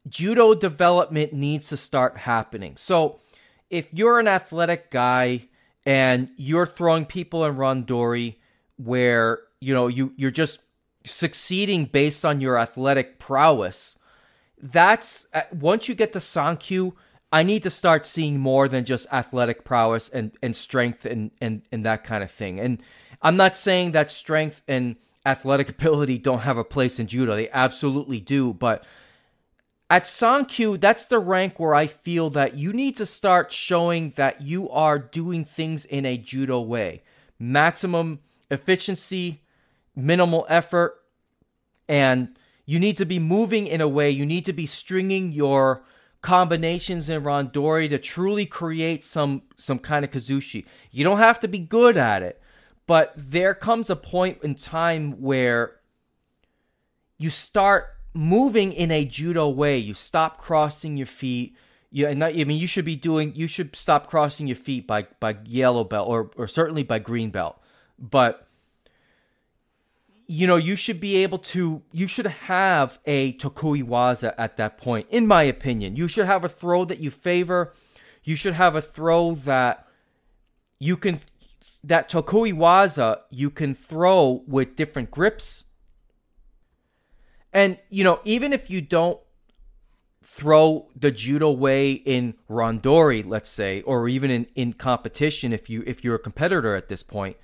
[0.08, 2.76] judo development needs to start happening.
[2.76, 3.20] So,
[3.68, 5.44] if you're an athletic guy
[5.86, 8.36] and you're throwing people in randori
[8.76, 10.58] where, you know, you you're just
[11.04, 13.96] succeeding based on your athletic prowess,
[14.60, 16.94] that's uh, once you get to Sankyu,
[17.32, 21.62] I need to start seeing more than just athletic prowess and, and strength and, and,
[21.70, 22.58] and that kind of thing.
[22.58, 22.82] And
[23.22, 27.34] I'm not saying that strength and athletic ability don't have a place in judo.
[27.34, 28.52] They absolutely do.
[28.52, 28.84] But
[29.88, 34.40] at Sankyu, that's the rank where I feel that you need to start showing that
[34.40, 37.02] you are doing things in a judo way.
[37.38, 39.42] Maximum efficiency,
[39.96, 41.02] minimal effort,
[41.88, 45.82] and you need to be moving in a way, you need to be stringing your
[46.22, 50.66] combinations in randori to truly create some some kind of kazushi.
[50.90, 52.39] You don't have to be good at it,
[52.90, 55.76] but there comes a point in time where
[57.18, 59.78] you start moving in a judo way.
[59.78, 61.54] You stop crossing your feet.
[61.92, 63.32] You, and I mean, you should be doing.
[63.36, 67.30] You should stop crossing your feet by by yellow belt or or certainly by green
[67.30, 67.62] belt.
[67.96, 68.48] But
[70.26, 71.82] you know, you should be able to.
[71.92, 75.06] You should have a tokui waza at that point.
[75.10, 77.72] In my opinion, you should have a throw that you favor.
[78.24, 79.86] You should have a throw that
[80.80, 81.20] you can.
[81.82, 85.64] That tokui waza you can throw with different grips
[87.52, 89.18] and, you know, even if you don't
[90.22, 95.82] throw the judo way in randori, let's say, or even in, in competition if you
[95.86, 97.36] if you're a competitor at this point,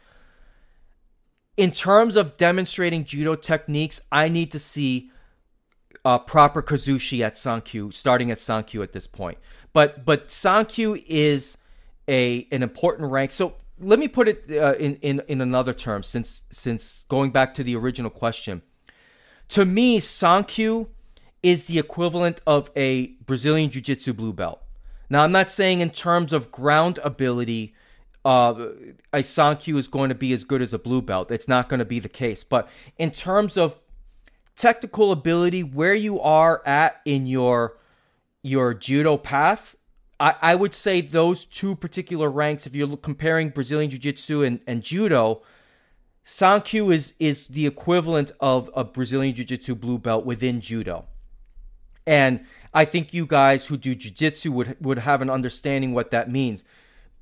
[1.57, 5.11] in terms of demonstrating judo techniques, I need to see
[6.05, 9.38] uh, proper kazushi at Sankyu, starting at Sankyu at this point.
[9.72, 11.59] But but Sankyu is
[12.09, 13.33] a an important rank.
[13.33, 17.54] So let me put it uh, in in in another term, since since going back
[17.54, 18.62] to the original question.
[19.50, 20.88] To me, Sankyu
[21.42, 24.60] is the equivalent of a Brazilian Jiu Jitsu blue belt.
[25.08, 27.74] Now, I'm not saying in terms of ground ability,
[28.24, 28.70] uh,
[29.12, 31.30] a Sankyu is going to be as good as a blue belt.
[31.30, 32.42] It's not going to be the case.
[32.42, 33.78] But in terms of
[34.56, 37.78] technical ability, where you are at in your
[38.42, 39.75] your judo path,
[40.18, 44.61] I, I would say those two particular ranks, if you're comparing Brazilian Jiu Jitsu and,
[44.66, 45.42] and judo,
[46.26, 51.05] Sankyu is is the equivalent of a Brazilian Jiu-Jitsu blue belt within judo.
[52.05, 56.29] And I think you guys who do jiu-jitsu would would have an understanding what that
[56.29, 56.64] means.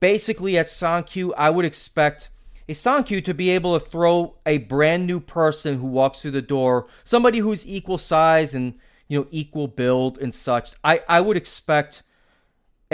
[0.00, 2.30] Basically at Sankyu, I would expect
[2.66, 6.42] a Sankyu to be able to throw a brand new person who walks through the
[6.42, 8.74] door, somebody who's equal size and
[9.06, 10.72] you know equal build and such.
[10.82, 12.02] I I would expect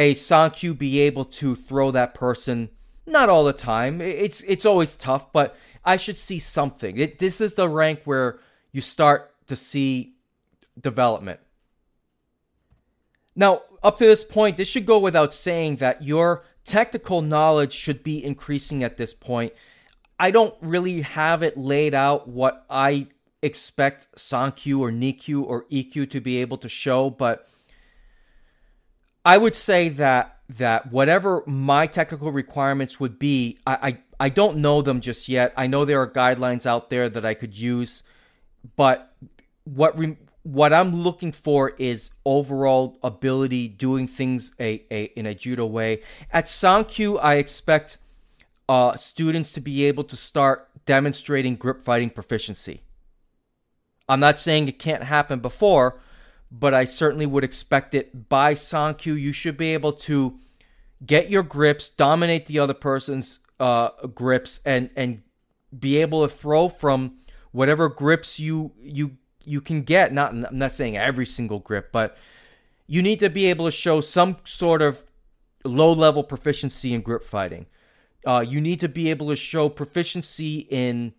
[0.00, 2.70] a Sankyu be able to throw that person
[3.06, 4.00] not all the time.
[4.00, 6.96] It's it's always tough, but I should see something.
[6.96, 8.40] It, this is the rank where
[8.72, 10.14] you start to see
[10.80, 11.40] development.
[13.36, 18.02] Now, up to this point, this should go without saying that your technical knowledge should
[18.02, 19.52] be increasing at this point.
[20.18, 23.08] I don't really have it laid out what I
[23.42, 27.48] expect Sankyu or Nikkyu or Ikkyu to be able to show, but
[29.24, 33.74] I would say that that whatever my technical requirements would be, I,
[34.20, 35.52] I, I don't know them just yet.
[35.56, 38.02] I know there are guidelines out there that I could use,
[38.74, 39.14] but
[39.62, 45.34] what re, what I'm looking for is overall ability, doing things a, a in a
[45.34, 46.02] judo way.
[46.32, 47.98] At Sankyu, I expect
[48.68, 52.82] uh, students to be able to start demonstrating grip fighting proficiency.
[54.08, 56.00] I'm not saying it can't happen before,
[56.50, 59.18] but I certainly would expect it by Sankyu.
[59.18, 60.38] You should be able to
[61.04, 65.22] get your grips, dominate the other person's uh, grips, and and
[65.78, 67.18] be able to throw from
[67.52, 70.12] whatever grips you you you can get.
[70.12, 72.16] Not I'm not saying every single grip, but
[72.86, 75.04] you need to be able to show some sort of
[75.64, 77.66] low level proficiency in grip fighting.
[78.26, 81.14] Uh, you need to be able to show proficiency in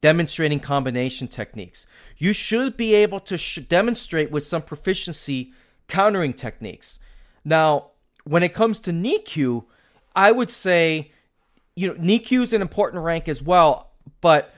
[0.00, 1.86] demonstrating combination techniques.
[2.16, 5.52] You should be able to sh- demonstrate with some proficiency
[5.88, 7.00] countering techniques.
[7.44, 7.88] Now,
[8.24, 9.64] when it comes to Nikkyu,
[10.14, 11.12] I would say,
[11.74, 14.54] you know, Nikkyu is an important rank as well, but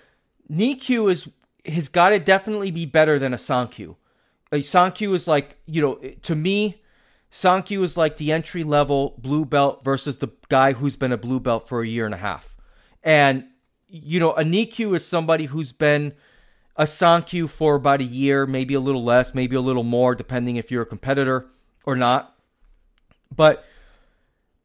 [0.50, 1.28] Nikkyu is
[1.66, 3.96] has got to definitely be better than a Sankyu.
[4.50, 6.82] A Sankyu is like, you know, to me,
[7.30, 11.38] Sankyu is like the entry level blue belt versus the guy who's been a blue
[11.38, 12.56] belt for a year and a half.
[13.02, 13.44] And
[13.90, 16.14] you know, a Nikkyu is somebody who's been
[16.76, 20.56] a Sankyu for about a year, maybe a little less, maybe a little more, depending
[20.56, 21.46] if you're a competitor
[21.84, 22.36] or not.
[23.34, 23.64] But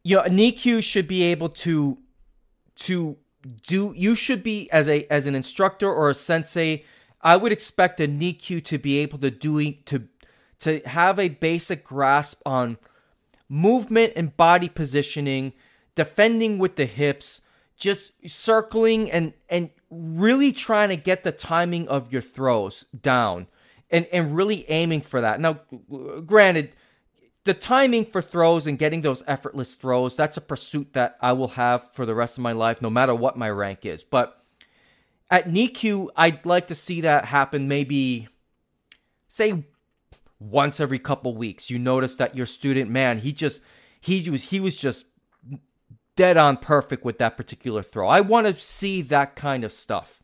[0.02, 1.98] you know, a Nikkyu should be able to
[2.76, 3.16] to
[3.66, 3.92] do.
[3.96, 6.84] You should be as a as an instructor or a sensei.
[7.22, 10.08] I would expect a Nikkyu to be able to do to
[10.60, 12.78] to have a basic grasp on
[13.48, 15.52] movement and body positioning,
[15.94, 17.40] defending with the hips,
[17.76, 23.46] just circling and and really trying to get the timing of your throws down
[23.90, 25.40] and and really aiming for that.
[25.40, 25.60] Now,
[26.24, 26.72] granted,
[27.44, 31.48] the timing for throws and getting those effortless throws, that's a pursuit that I will
[31.48, 34.02] have for the rest of my life no matter what my rank is.
[34.02, 34.42] But
[35.30, 38.28] at Nikkyu, I'd like to see that happen maybe
[39.28, 39.64] say
[40.38, 41.70] once every couple weeks.
[41.70, 43.62] You notice that your student, man, he just
[44.00, 45.06] he was he was just
[46.16, 48.08] dead on perfect with that particular throw.
[48.08, 50.22] I want to see that kind of stuff.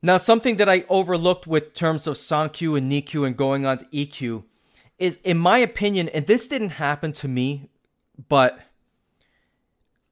[0.00, 3.84] Now, something that I overlooked with terms of Sankyu and Nikkyu and going on to
[3.86, 4.44] Ikkyu
[4.98, 7.70] is, in my opinion, and this didn't happen to me,
[8.28, 8.60] but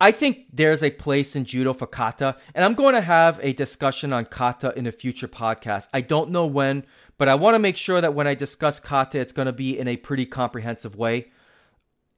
[0.00, 3.52] I think there's a place in judo for kata, and I'm going to have a
[3.52, 5.88] discussion on kata in a future podcast.
[5.92, 6.84] I don't know when,
[7.18, 9.78] but I want to make sure that when I discuss kata, it's going to be
[9.78, 11.30] in a pretty comprehensive way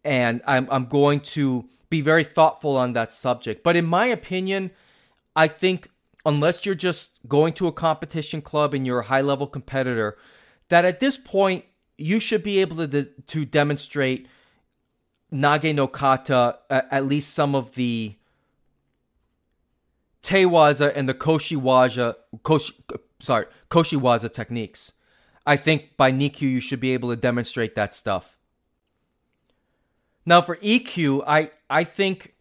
[0.04, 3.62] and I'm I'm going to be very thoughtful on that subject.
[3.62, 4.70] But in my opinion,
[5.36, 5.90] I think
[6.26, 10.16] unless you're just going to a competition club and you're a high level competitor,
[10.68, 11.64] that at this point
[11.96, 14.26] you should be able to to demonstrate
[15.32, 18.16] nage no kata at, least some of the
[20.22, 22.72] tewaza and the koshiwaza koshi,
[23.20, 24.92] sorry koshiwaza techniques.
[25.46, 28.33] I think by Nikkyu you should be able to demonstrate that stuff.
[30.26, 32.34] Now for Ikkyu, I I think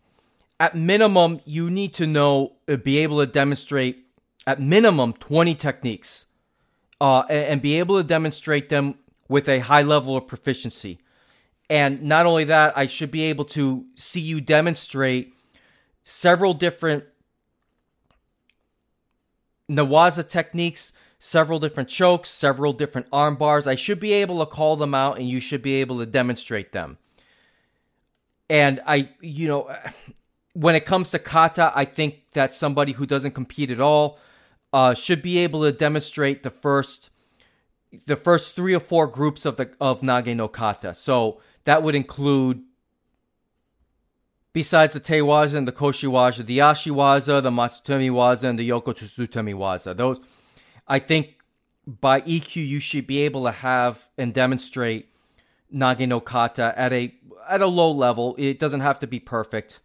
[0.60, 4.06] at minimum you need to know uh, be able to demonstrate
[4.48, 6.28] at minimum 20 techniques
[7.02, 8.96] uh, and, and be able to demonstrate them
[9.28, 11.00] with a high level of proficiency.
[11.70, 15.34] And not only that, I should be able to see you demonstrate
[16.04, 17.06] several different
[19.70, 23.66] Newaza techniques, several different chokes, several different arm bars.
[23.66, 26.74] I should be able to call them out and you should be able to demonstrate
[26.74, 26.98] them.
[28.54, 29.76] And I, you know,
[30.54, 34.20] when it comes to kata, I think that somebody who doesn't compete at all
[34.72, 37.10] uh, should be able to demonstrate the first,
[38.06, 40.94] the first three or four groups of the of nage no kata.
[40.94, 42.62] So that would include,
[44.54, 49.56] besides the tewaza and the koshiwaza, the ashiwaza, the masutemi waza, and the yoko tsutsutemi
[49.56, 49.98] waza.
[49.98, 50.20] Those,
[50.88, 51.40] I think,
[51.88, 55.10] by Ikkyu you should be able to have and demonstrate
[55.74, 57.14] nage no kata at a
[57.48, 58.36] at a low level.
[58.38, 59.80] It doesn't have to be perfect.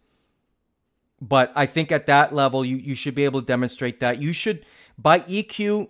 [1.21, 4.21] But I think at that level, you, you should be able to demonstrate that.
[4.21, 4.65] You should,
[4.97, 5.89] by Ikkyu,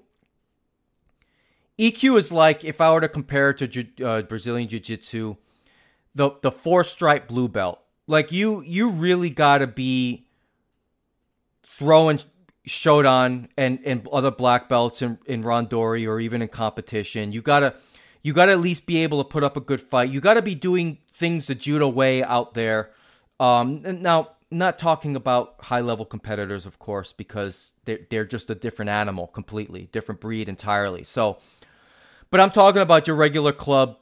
[1.78, 5.36] Ikkyu is like if I were to compare it to uh, Brazilian Jiu Jitsu,
[6.16, 7.80] the, the four stripe blue belt.
[8.08, 10.26] Like you, you really got to be
[11.64, 12.20] throwing
[12.68, 17.32] Shodan and, and other black belts in, in Randori or even in competition.
[17.32, 17.76] You gotta
[18.22, 20.10] you gotta at least be able to put up a good fight.
[20.10, 22.92] You gotta be doing things the judo way out there.
[23.40, 28.56] Um, now, not talking about high level competitors, of course, because they're, they're just a
[28.56, 31.04] different animal completely, different breed entirely.
[31.04, 31.38] So,
[32.32, 33.98] but I'm talking about your regular club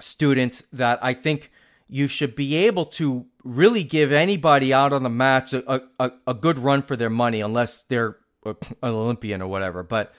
[0.00, 1.50] students that I think
[1.88, 6.34] you should be able to really give anybody out on the mats a, a, a
[6.34, 9.82] good run for their money, unless they're an Olympian or whatever.
[9.82, 10.12] But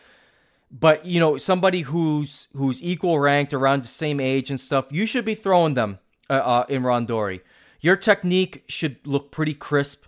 [0.72, 5.05] but you know somebody who's who's equal ranked around the same age and stuff you
[5.05, 5.99] should be throwing them
[6.30, 7.41] uh, uh, in randori
[7.82, 10.05] your technique should look pretty crisp.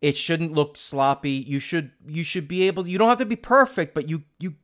[0.00, 1.30] It shouldn't look sloppy.
[1.30, 4.54] You should you should be able you don't have to be perfect but you you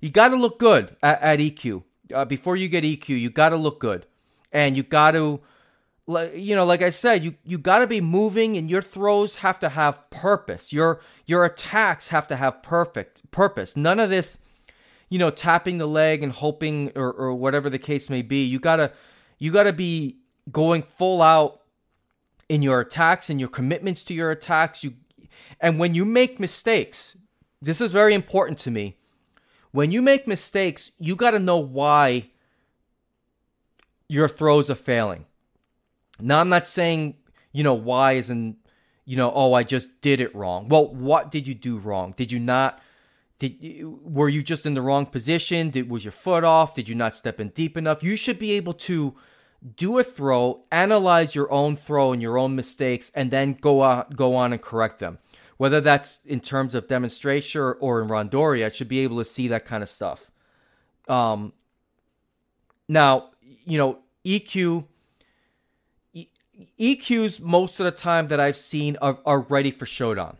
[0.00, 1.82] you got to look good at, at ikkyu
[2.14, 4.06] uh, before you get ikkyu you got to look good.
[4.52, 5.40] And you got to
[6.34, 9.60] you know, like I said, you you got to be moving, and your throws have
[9.60, 10.72] to have purpose.
[10.72, 13.76] Your your attacks have to have perfect purpose.
[13.76, 14.38] None of this,
[15.10, 18.44] you know, tapping the leg and hoping or, or whatever the case may be.
[18.46, 18.92] You gotta
[19.38, 20.16] you gotta be
[20.50, 21.60] going full out
[22.48, 24.82] in your attacks and your commitments to your attacks.
[24.82, 24.94] You
[25.60, 27.16] and when you make mistakes,
[27.60, 28.96] this is very important to me.
[29.72, 32.30] When you make mistakes, you got to know why
[34.08, 35.26] your throws are failing.
[36.18, 37.16] Now, I'm not saying,
[37.52, 38.56] you know, why isn't,
[39.04, 40.68] you know, oh, I just did it wrong.
[40.68, 42.14] Well, what did you do wrong?
[42.16, 42.80] Did you not?
[43.40, 45.70] Did were you just in the wrong position?
[45.70, 46.74] Did was your foot off?
[46.74, 48.02] Did you not step in deep enough?
[48.02, 49.16] You should be able to
[49.76, 54.10] do a throw, analyze your own throw and your own mistakes, and then go on
[54.14, 55.18] go on and correct them.
[55.56, 59.24] Whether that's in terms of demonstration or, or in Randori, I should be able to
[59.24, 60.30] see that kind of stuff.
[61.08, 61.54] Um,
[62.88, 63.30] now,
[63.64, 64.84] you know, Ikkyu
[66.78, 70.36] Ikkyus most of the time that I've seen are, are ready for Shodan.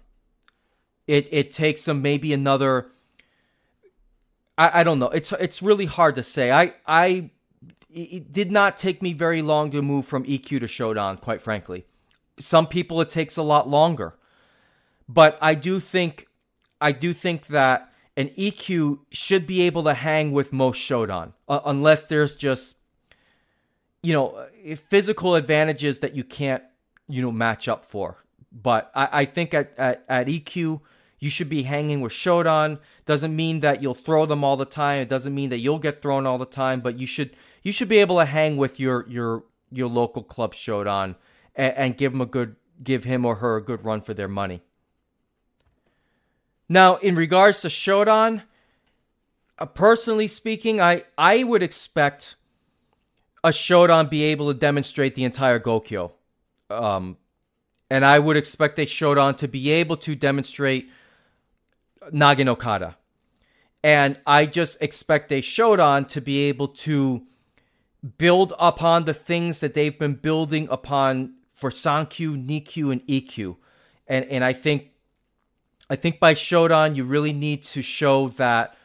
[1.10, 2.90] It it takes them maybe another.
[4.56, 5.08] I, I don't know.
[5.08, 6.52] It's it's really hard to say.
[6.52, 7.30] I I
[7.92, 11.20] it did not take me very long to move from Ikkyu to Shodan.
[11.20, 11.84] Quite frankly,
[12.38, 14.14] some people it takes a lot longer,
[15.08, 16.28] but I do think
[16.80, 21.60] I do think that an Ikkyu should be able to hang with most Shodan, uh,
[21.64, 22.76] unless there's just
[24.02, 26.62] you know, uh, physical advantages that you can't,
[27.08, 28.16] you know, match up for.
[28.52, 30.80] But I, I think at, at, at Ikkyu,
[31.20, 32.80] you should be hanging with Shodan.
[33.04, 35.02] Doesn't mean that you'll throw them all the time.
[35.02, 37.88] It doesn't mean that you'll get thrown all the time, but you should you should
[37.88, 41.14] be able to hang with your your your local club Shodan
[41.54, 44.28] and, and give him a good give him or her a good run for their
[44.28, 44.62] money.
[46.68, 48.42] Now, in regards to Shodan,
[49.58, 52.36] uh, personally speaking, I I would expect
[53.44, 56.12] a Shodan be able to demonstrate the entire Gokyo.
[56.70, 57.18] Um,
[57.90, 60.88] and I would expect a Shodan to be able to demonstrate
[62.12, 62.96] Nage no Kata.
[63.82, 67.22] And I just expect a Shodan to be able to
[68.18, 73.56] build upon the things that they've been building upon for Sankyu, Nikkyu, and Ikkyu.
[74.06, 74.90] And and I think
[75.88, 78.76] I think by Shodan you really need to show that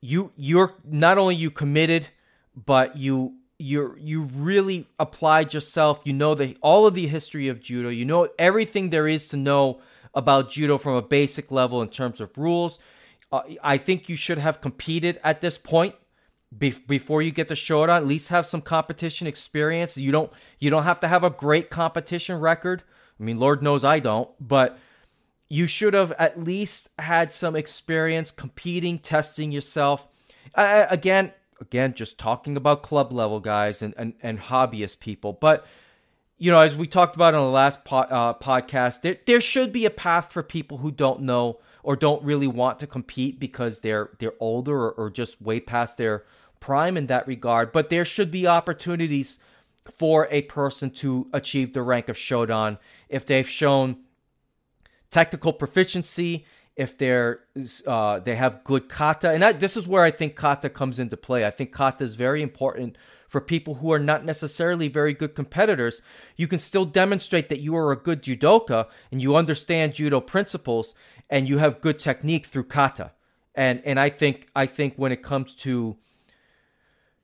[0.00, 2.08] you you're not only you committed
[2.54, 6.00] but you you you really applied yourself.
[6.04, 7.88] You know the all of the history of judo.
[7.88, 9.80] You know everything there is to know
[10.14, 12.78] about judo from a basic level in terms of rules.
[13.30, 15.94] Uh, I think you should have competed at this point
[16.56, 17.96] be- before you get to Shodan.
[17.96, 19.96] At least have some competition experience.
[19.96, 22.82] You don't you don't have to have a great competition record.
[23.20, 24.78] I mean, Lord knows I don't, but
[25.48, 30.08] you should have at least had some experience competing, testing yourself.
[30.54, 35.32] Uh, again, again, just talking about club level guys and, and, and hobbyist people.
[35.32, 35.66] But,
[36.38, 39.72] you know, as we talked about in the last po- uh, podcast, there, there should
[39.72, 43.80] be a path for people who don't know or don't really want to compete because
[43.80, 46.24] they're they're older or, or just way past their
[46.60, 47.72] prime in that regard.
[47.72, 49.38] But there should be opportunities
[49.98, 52.78] for a person to achieve the rank of Shodan
[53.08, 53.96] if they've shown
[55.10, 56.44] technical proficiency
[56.76, 57.40] if they're
[57.88, 61.44] uh, they have good kata, and this is where I think kata comes into play.
[61.44, 62.96] I think kata is very important
[63.28, 66.02] for people who are not necessarily very good competitors.
[66.36, 70.94] You can still demonstrate that you are a good judoka and you understand judo principles
[71.30, 73.12] and you have good technique through kata.
[73.54, 75.96] And and I think I think when it comes to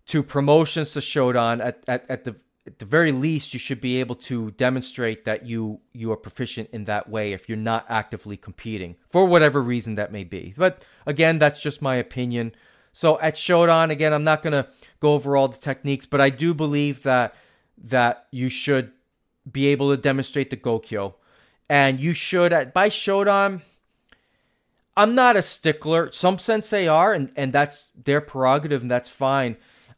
[0.07, 2.37] to promotions to Shodan at, at, at the
[2.67, 6.69] at the very least you should be able to demonstrate that you you are proficient
[6.73, 10.83] in that way if you're not actively competing for whatever reason that may be but
[11.07, 12.53] again that's just my opinion
[12.93, 14.67] so at shodan again i'm not going to
[15.05, 17.35] go over all the techniques but i do believe that
[17.77, 18.93] that you should
[19.51, 21.15] be able to demonstrate the gokyo.
[21.69, 23.63] And you should at by shodan
[24.97, 26.13] i'm not a stickler.
[26.13, 29.57] Some sensei are and and that's their prerogative and that's fine.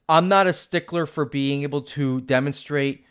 [0.09, 3.05] I'm not a stickler for being able to demonstrate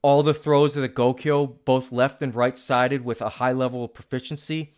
[0.00, 3.84] all the throws of the Gokyo, both left and right sided, with a high level
[3.84, 4.72] of proficiency.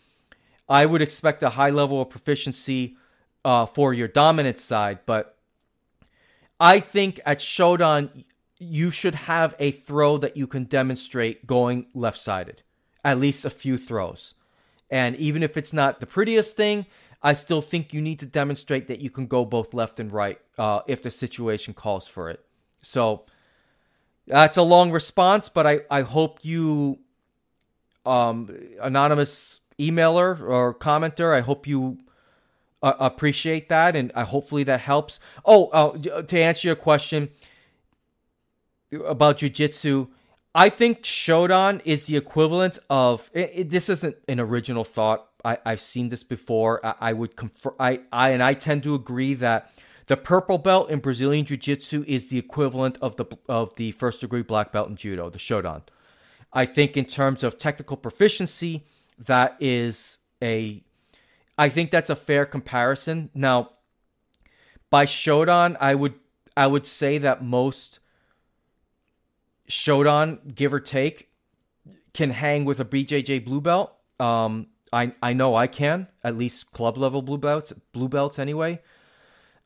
[0.69, 2.97] I would expect a high level of proficiency
[3.45, 5.34] uh, for your dominant side, but
[6.61, 8.25] I think at Shodan,
[8.59, 12.63] you should have a throw that you can demonstrate going left sided,
[13.05, 14.35] at least a few throws.
[14.91, 16.87] And even if it's not the prettiest thing,
[17.23, 20.39] I still think you need to demonstrate that you can go both left and right
[20.59, 22.45] uh, if the situation calls for it.
[22.83, 23.25] So
[24.27, 26.99] that's a long response, but I, I hope you,
[28.07, 31.99] um, anonymous emailer or commenter, I hope you
[32.85, 35.18] uh, appreciate that and uh, hopefully that helps.
[35.45, 37.30] Oh, uh, to answer your question,
[39.05, 40.09] about jujitsu.
[40.55, 43.89] I think Shodan is the equivalent of it, it, this.
[43.89, 45.28] Isn't an original thought.
[45.45, 46.85] I, have seen this before.
[46.87, 47.74] I, I would confirm.
[47.78, 49.70] I, I and I tend to agree that
[50.07, 54.20] the purple belt in Brazilian Jiu Jitsu is the equivalent of the of the first
[54.20, 55.82] degree black belt in judo, the Shodan.
[56.53, 58.85] I think in terms of technical proficiency,
[59.18, 60.85] that is a
[61.57, 63.31] I think that's a fair comparison.
[63.35, 63.71] Now,
[64.91, 66.15] by Shodan, I would
[66.57, 68.01] I would say that most
[69.69, 71.31] Shodan, give or take,
[72.13, 73.93] can hang with a BJJ blue belt.
[74.21, 78.81] Um, I I know I can at least club level blue belts, blue belts anyway.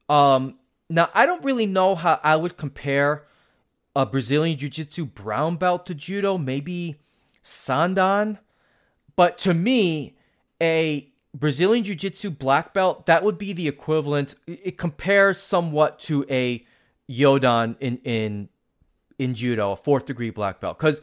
[0.09, 0.59] Um,
[0.89, 3.27] now I don't really know how I would compare
[3.95, 7.01] a Brazilian Jiu Jitsu brown belt to judo, maybe
[7.45, 8.39] Sandan,
[9.17, 10.17] but to me,
[10.63, 14.35] a Brazilian Jiu Jitsu black belt that would be the equivalent.
[14.47, 16.65] It compares somewhat to a
[17.09, 18.49] Yodan in in
[19.19, 21.01] in judo, a fourth degree black belt, because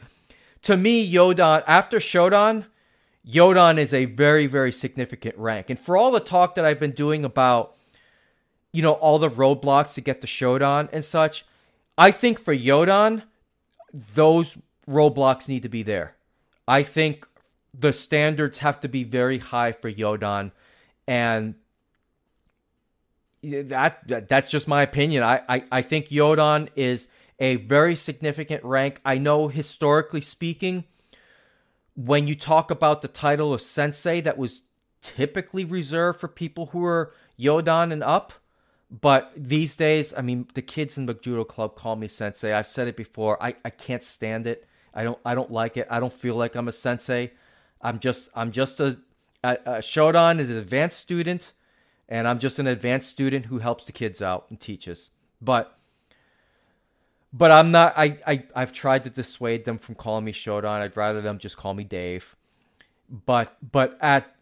[0.62, 2.66] to me, Yodan after Shodan
[3.28, 5.68] Yodan is a very, very significant rank.
[5.68, 7.74] And for all the talk that I've been doing about,
[8.72, 11.44] you know, all the roadblocks to get the Shodan and such,
[11.98, 13.24] I think for Yodan,
[13.92, 14.56] those
[14.88, 16.14] roadblocks need to be there.
[16.68, 17.26] I think
[17.78, 20.52] the standards have to be very high for Yodan.
[21.06, 21.54] And
[23.42, 25.22] that, that that's just my opinion.
[25.22, 27.08] I, I, I think Yodan is
[27.38, 29.00] a very significant rank.
[29.04, 30.84] I know historically speaking,
[31.94, 34.62] when you talk about the title of sensei, that was
[35.00, 38.32] typically reserved for people who are Yodan and up.
[38.88, 42.52] But these days, I mean, the kids in the judo club call me sensei.
[42.52, 43.42] I've said it before.
[43.42, 44.66] I, I can't stand it.
[44.94, 45.86] I don't I don't like it.
[45.90, 47.32] I don't feel like I'm a sensei.
[47.86, 48.98] I'm just I'm just a,
[49.44, 51.52] a, a Shodan is an advanced student,
[52.08, 55.12] and I'm just an advanced student who helps the kids out and teaches.
[55.40, 55.78] But
[57.32, 57.94] but I'm not.
[57.96, 60.80] I, I I've tried to dissuade them from calling me Shodan.
[60.80, 62.34] I'd rather them just call me Dave.
[63.08, 64.34] But but at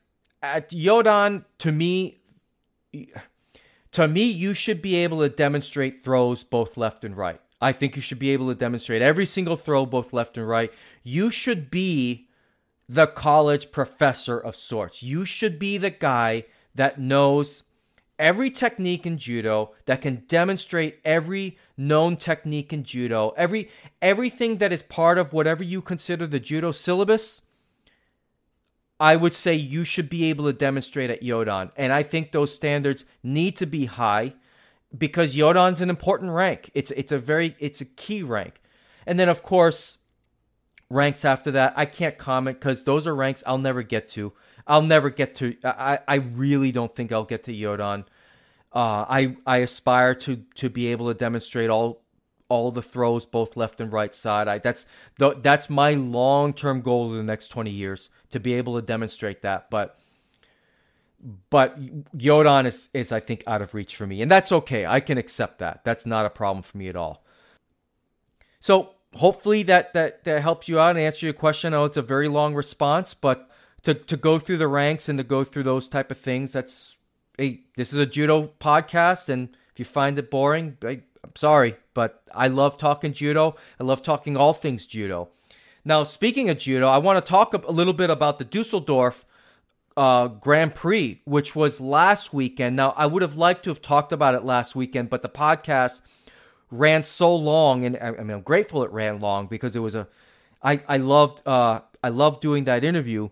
[0.42, 2.22] at Yodan, to me,
[3.92, 7.42] to me, you should be able to demonstrate throws both left and right.
[7.60, 10.72] I think you should be able to demonstrate every single throw both left and right.
[11.02, 12.23] You should be
[12.88, 15.02] the college professor of sorts.
[15.02, 17.62] You should be the guy that knows
[18.18, 23.68] every technique in judo that can demonstrate every known technique in judo every
[24.00, 27.42] everything that is part of whatever you consider the judo syllabus.
[29.00, 32.54] I would say you should be able to demonstrate at yodan and i think those
[32.54, 34.34] standards need to be high
[34.96, 36.70] because yodan's an important rank.
[36.74, 38.60] It's it's a very it's a key rank.
[39.06, 39.98] And then of course
[40.94, 44.32] ranks after that i can't comment because those are ranks i'll never get to
[44.66, 45.56] I'll never get to.
[45.64, 48.06] I I really don't think I'll get to Yodan.
[48.72, 52.02] Uh, I I aspire to to be able to demonstrate all
[52.48, 54.48] all the throws both left and right side.
[54.48, 54.86] I that's
[55.18, 58.82] the, that's my long term goal in the next twenty years to be able to
[58.82, 59.68] demonstrate that.
[59.70, 59.98] But
[61.50, 61.78] but
[62.16, 64.86] Yodan is is I think out of reach for me, and that's okay.
[64.86, 65.84] I can accept that.
[65.84, 67.22] That's not a problem for me at all.
[68.60, 71.72] So hopefully that that that helps you out and answer your question.
[71.72, 73.50] I know it's a very long response, but
[73.82, 76.52] to to go through the ranks and to go through those type of things.
[76.52, 76.96] That's
[77.38, 81.76] hey, this is a judo podcast, and if you find it boring, I, I'm sorry,
[81.94, 83.56] but I love talking judo.
[83.80, 85.30] I love talking all things judo.
[85.84, 89.26] Now, speaking of judo, I want to talk a little bit about the Dusseldorf
[89.96, 92.74] uh, Grand Prix, which was last weekend.
[92.74, 96.00] Now, I would have liked to have talked about it last weekend, but the podcast
[96.76, 100.08] ran so long, and I mean, I'm grateful it ran long because it was a,
[100.62, 103.28] I I loved uh I loved doing that interview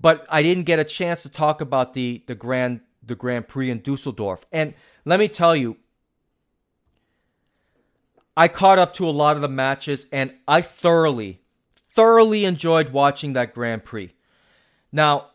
[0.00, 3.70] but I didn't get a chance to talk about the the Grand the Grand Prix
[3.70, 4.44] in Dusseldorf.
[4.52, 4.74] And
[5.04, 5.76] let me tell you,
[8.36, 11.40] I caught up to a lot of the matches and I thoroughly
[11.76, 14.12] thoroughly enjoyed watching that Grand Prix.
[14.92, 15.30] Now,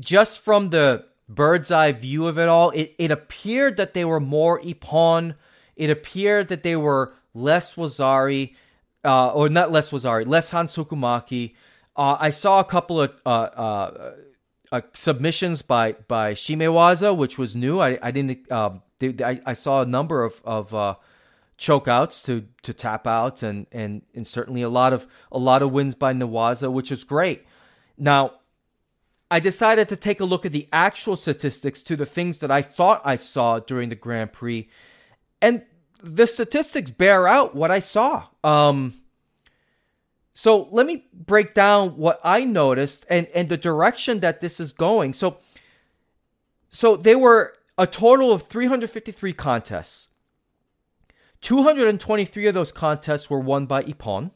[0.00, 4.20] just from the bird's eye view of it all, it, it appeared that they were
[4.20, 5.34] more Ippon.
[5.76, 8.54] It appeared that they were less Wazari,
[9.04, 11.54] uh, or not less Wazari, less Hansokumake.
[11.96, 14.14] Uh, I saw a couple of uh, uh,
[14.72, 17.80] uh, submissions by by Shimewaza, which was new.
[17.80, 18.50] I I didn't.
[18.50, 20.96] Um, they, I, I saw a number of of uh,
[21.58, 25.72] chokeouts to to tap outs, and and and certainly a lot of a lot of
[25.72, 27.46] wins by Newaza, which is great.
[27.96, 28.32] Now,
[29.30, 32.62] I decided to take a look at the actual statistics to the things that I
[32.62, 34.68] thought I saw during the Grand Prix,
[35.44, 35.62] and
[36.02, 38.24] the statistics bear out what I saw.
[38.42, 38.94] Um,
[40.32, 44.72] so let me break down what I noticed and, and the direction that this is
[44.72, 45.12] going.
[45.12, 45.36] So,
[46.70, 50.08] so they were a total of 353 contests.
[51.42, 54.30] 223 of those contests were won by Ippon.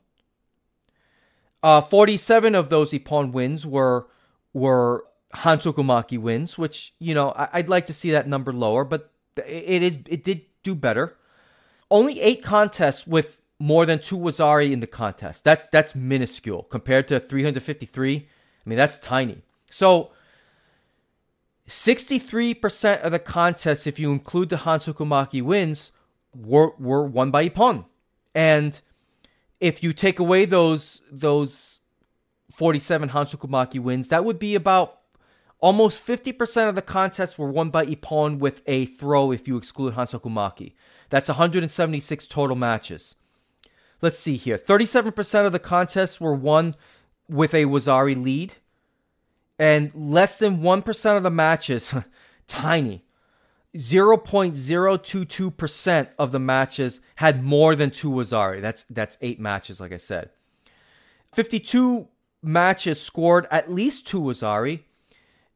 [1.63, 4.09] Uh, 47 of those Ippon wins were
[4.53, 5.05] were
[5.35, 9.83] Hansokumake wins, which you know I, would like to see that number lower, but it
[9.83, 11.16] is it did do better.
[11.91, 15.45] Only eight contests with more than two Wazari in the contest.
[15.45, 18.16] That that's minuscule compared to 353.
[18.16, 19.43] I mean that's tiny.
[19.71, 20.11] So
[21.69, 25.93] 63% of the contests, if you include the Hansokumake wins,
[26.35, 27.87] were were won by Ippon.
[28.35, 28.81] And
[29.61, 31.81] if you take away those those
[32.53, 34.97] 47 Hansokumake wins, that would be about
[35.61, 39.95] almost 50% of the contests were won by Ippon with a throw if you exclude
[39.95, 40.75] Hansokumake.
[41.11, 43.17] That's 176 total matches.
[44.01, 44.57] Let's see here.
[44.59, 46.77] 37% of the contests were won
[47.29, 48.55] with a Wazari lead.
[49.59, 51.93] And less than 1% of the matches,
[52.47, 53.03] tiny,
[53.77, 58.63] 0.022% of the matches had more than two Wazari.
[58.63, 60.31] That's that's 8 matches like I said.
[61.33, 62.09] 52
[62.43, 64.81] matches scored at least two Wazari.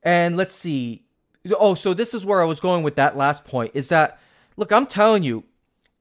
[0.03, 1.05] And let's see.
[1.59, 4.19] Oh, so this is where I was going with that last point is that
[4.57, 5.45] look, I'm telling you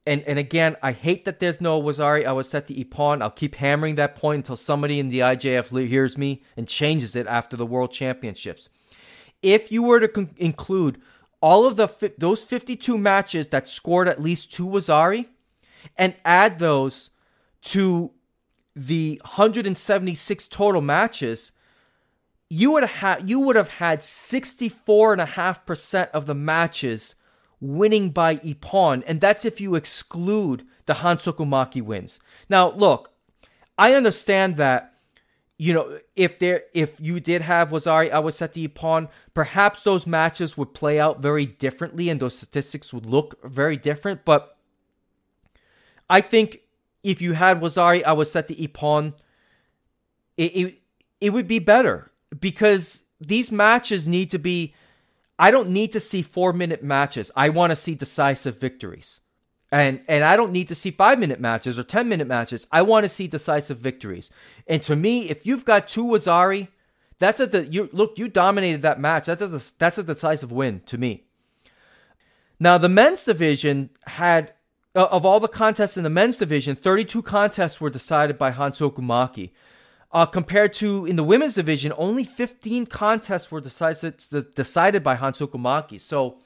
[0.06, 3.22] and and again, I hate that there's no Wazari I was set Awasete Ippon.
[3.22, 7.26] I'll keep hammering that point until somebody in the IJF hears me and changes it
[7.26, 8.68] after the World Championships.
[9.42, 11.00] If you were to con- include
[11.40, 15.26] all of the fi- those 52 matches that scored at least two Wazari
[15.96, 17.10] and add those
[17.62, 18.10] to
[18.74, 21.52] the 176 total matches,
[22.54, 27.14] you would have you would have had 64.5% of the matches
[27.60, 32.18] winning by Ippon, and that's if you exclude the Hansokumake wins.
[32.50, 33.14] Now, look,
[33.78, 34.92] I understand that
[35.56, 40.74] you know, if there if you did have Wazari Awasete Ippon, perhaps those matches would
[40.74, 44.26] play out very differently and those statistics would look very different.
[44.26, 44.58] But
[46.10, 46.60] I think
[47.02, 49.14] if you had Wazari Awasete Ippon,
[50.36, 50.82] it, it
[51.18, 54.74] it would be better because these matches need to be
[55.38, 57.30] I don't need to see four minute matches.
[57.34, 59.20] I want to see decisive victories.
[59.70, 62.66] And and I don't need to see five minute matches or ten minute matches.
[62.70, 64.30] I want to see decisive victories.
[64.66, 66.68] And to me, if you've got two Wazari,
[67.18, 69.26] that's a the you look you dominated that match.
[69.26, 71.24] That's a that's a decisive win to me.
[72.60, 74.52] Now the men's division had
[74.94, 79.50] of all the contests in the men's division, 32 contests were decided by Hansokumake.
[80.12, 84.22] Uh, compared to in the women's division, only 15 contests were decided
[84.54, 86.00] decided by Hansokumake.
[86.00, 86.36] So,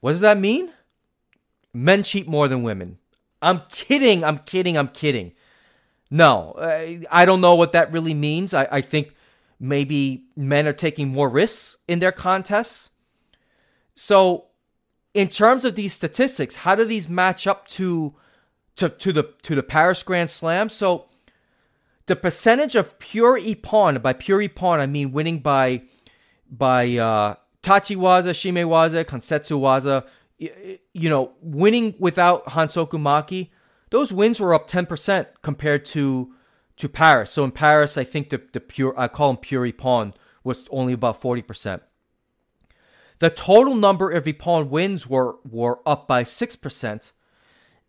[0.00, 0.72] what does that mean?
[1.72, 2.98] men cheat more than women.
[3.40, 4.24] I'm kidding.
[4.24, 4.76] I'm kidding.
[4.76, 5.32] I'm kidding.
[6.10, 6.54] No,
[7.10, 8.54] I don't know what that really means.
[8.54, 9.14] I, I think
[9.60, 12.90] maybe men are taking more risks in their contests.
[13.94, 14.46] So,
[15.12, 18.14] in terms of these statistics, how do these match up to
[18.76, 20.68] to, to the to the Paris Grand Slam?
[20.70, 21.07] So,
[22.08, 25.82] the percentage of pure ippon by pure ippon, I mean winning by
[26.50, 30.04] by uh, tachiwaza, shimewaza, kansetsu waza,
[30.38, 33.52] you know, winning without Hansoku Make,
[33.90, 36.32] those wins were up 10% compared to
[36.76, 37.32] to Paris.
[37.32, 40.92] So in Paris, I think the, the pure, I call them pure Ippon, was only
[40.92, 41.80] about 40%.
[43.18, 47.12] The total number of Ippon wins were, were up by 6%,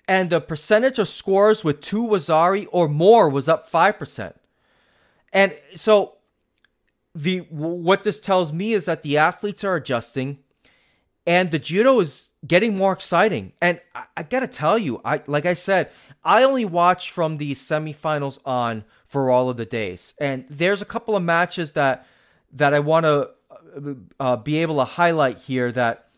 [0.10, 4.34] and the percentage of scores with two Wazari or more was up 5%.
[5.32, 6.16] And so
[7.14, 10.40] the what this tells me is that the athletes are adjusting
[11.28, 13.54] and the judo is getting more exciting.
[13.62, 15.92] And I, I, gotta tell you, I like I said,
[16.24, 20.86] I only watch from the semifinals on for all of the days, and there's a
[20.86, 22.08] couple of matches that
[22.54, 23.30] that I want to
[23.78, 25.72] uh, uh, be able to highlight here.
[25.72, 26.10] That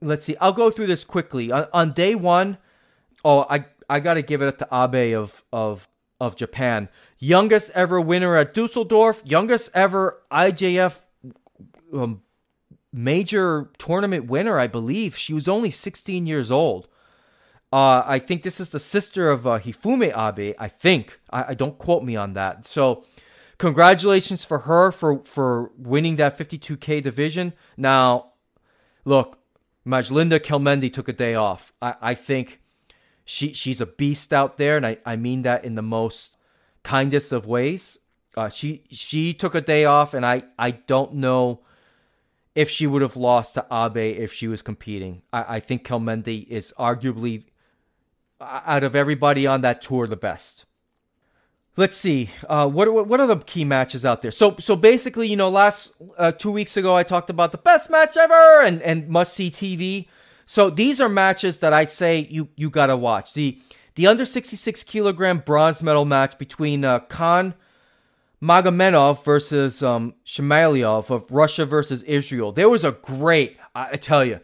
[0.00, 1.52] let's see, I'll go through this quickly.
[1.52, 2.58] On, on day one,
[3.24, 5.88] oh, I I gotta give it to Abe of of
[6.20, 11.00] of Japan, youngest ever winner at Dusseldorf, youngest ever IJF
[11.92, 12.22] um,
[12.92, 15.16] major tournament winner, I believe.
[15.16, 16.88] She was only 16 years old.
[17.72, 20.54] Uh, I think this is the sister of uh, Hifumi Abe.
[20.58, 21.18] I think.
[21.30, 22.66] I, I, don't quote me on that.
[22.66, 23.04] So,
[23.56, 27.54] congratulations for her for for winning that 52k division.
[27.78, 28.32] Now,
[29.06, 29.38] look,
[29.86, 31.72] Majlinda Kelmendi took a day off.
[31.80, 32.60] I, I think
[33.24, 36.36] she she's a beast out there, and I, I mean that in the most
[36.82, 37.98] kindest of ways.
[38.36, 41.60] Uh, she she took a day off, and I I don't know
[42.54, 45.22] if she would have lost to Abe if she was competing.
[45.32, 47.44] I, I think Kelmendi is arguably,
[48.40, 50.66] out of everybody on that tour, the best.
[51.76, 52.28] Let's see.
[52.46, 54.30] Uh, what, what, what are the key matches out there?
[54.30, 57.88] So so basically, you know, last uh, two weeks ago I talked about the best
[57.88, 60.08] match ever and and must see TV.
[60.46, 63.34] So these are matches that I say you you gotta watch.
[63.34, 63.58] The
[63.94, 67.54] the under 66 kilogram bronze medal match between uh, Khan
[68.42, 72.50] Magomedov versus um, of Russia versus Israel.
[72.50, 74.40] There was a great, I tell you,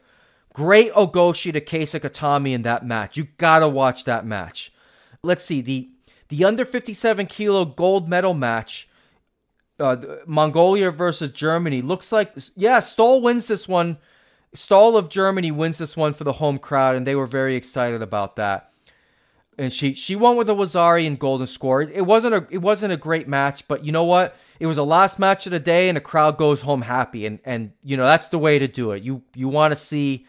[0.53, 3.17] great Ogoshi to Kesa Gatame in that match.
[3.17, 4.73] You gotta watch that match.
[5.23, 5.91] Let's see the
[6.29, 8.89] the under 57 kilo gold medal match.
[9.81, 9.97] Uh,
[10.27, 13.99] Mongolia versus Germany looks like yeah Stoll wins this one.
[14.55, 18.03] Stoll of Germany wins this one for the home crowd, and they were very excited
[18.03, 18.73] about that.
[19.59, 21.83] And she she won with a Wazari and golden score.
[21.83, 24.37] It wasn't a it wasn't a great match, but you know what?
[24.61, 27.41] It was the last match of the day, and the crowd goes home happy, and
[27.45, 29.03] and you know that's the way to do it.
[29.03, 30.27] You you want to see,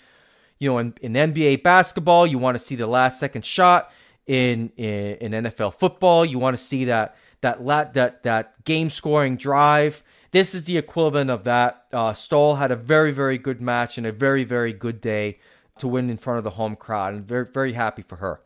[0.58, 3.92] you know, in, in NBA basketball, you want to see the last second shot
[4.26, 6.26] in, in in NFL football.
[6.26, 10.04] You want to see that that lat that that game scoring drive.
[10.32, 11.86] This is the equivalent of that.
[11.92, 15.40] Uh, Stoll had a very very good match and a very very good day
[15.80, 18.42] to win in front of the home crowd, and very very happy for her.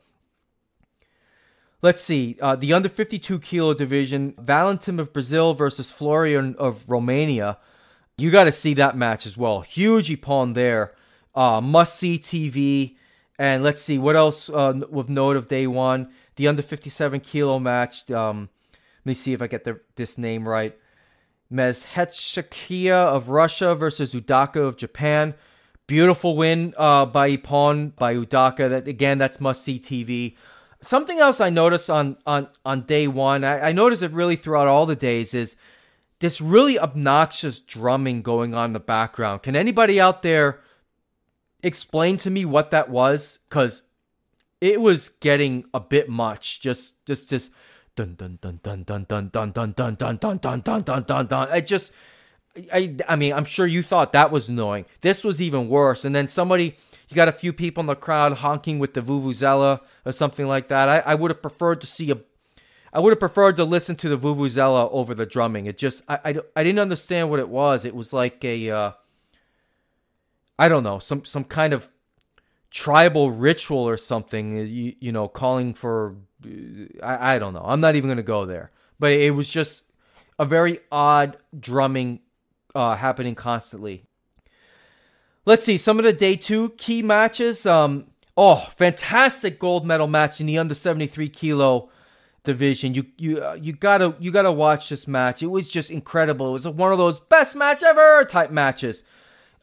[1.82, 4.34] Let's see uh, the under 52 kilo division.
[4.40, 7.58] Valentin of Brazil versus Florian of Romania.
[8.18, 9.62] You got to see that match as well.
[9.62, 10.94] Huge Ippon there.
[11.36, 12.96] Uh, must see TV.
[13.38, 16.10] And let's see what else uh, with note of day one.
[16.38, 18.10] The under 57 kilo match.
[18.10, 20.78] Um, let me see if I get the, this name right.
[21.54, 25.36] Mezhetschakia of Russia versus Udaka of Japan.
[25.86, 28.70] Beautiful win uh, by Ippon, by Udaka.
[28.70, 30.36] That again, that's must see TV.
[30.82, 34.68] Something else I noticed on on on day one, I, I noticed it really throughout
[34.68, 35.56] all the days, is
[36.20, 39.44] this really obnoxious drumming going on in the background.
[39.44, 40.62] Can anybody out there
[41.64, 43.84] explain to me what that was because
[44.64, 46.62] it was getting a bit much.
[46.62, 47.52] Just, just, just
[47.96, 51.28] dun dun dun dun dun dun dun dun dun dun dun dun dun dun dun
[51.28, 51.48] dun.
[51.52, 51.94] I just,
[52.72, 54.86] I, I mean, I'm sure you thought that was annoying.
[55.02, 56.06] This was even worse.
[56.06, 56.76] And then somebody,
[57.10, 60.68] you got a few people in the crowd honking with the vuvuzela or something like
[60.70, 60.90] that.
[60.90, 62.18] I, I would have preferred to see a
[62.94, 65.66] I would have preferred to listen to the vuvuzela over the drumming.
[65.66, 67.86] It just I, I, I didn't understand what it was.
[67.86, 68.92] It was like a uh,
[70.60, 71.90] I don't know, some some kind of
[72.70, 74.58] tribal ritual or something.
[74.68, 76.16] You, you know, calling for
[77.02, 77.64] I, I don't know.
[77.66, 78.72] I'm not even going to go there.
[79.00, 79.84] But it was just
[80.40, 82.20] a very odd drumming
[82.76, 84.04] uh, happening constantly.
[85.46, 87.66] Let's see some of the day two key matches.
[87.66, 91.90] Um, oh, fantastic gold medal match in the under 73 kilo
[92.44, 92.94] division.
[92.94, 95.44] You you uh, you gotta you gotta watch this match.
[95.44, 96.50] It was just incredible.
[96.50, 99.04] It was one of those best match ever type matches.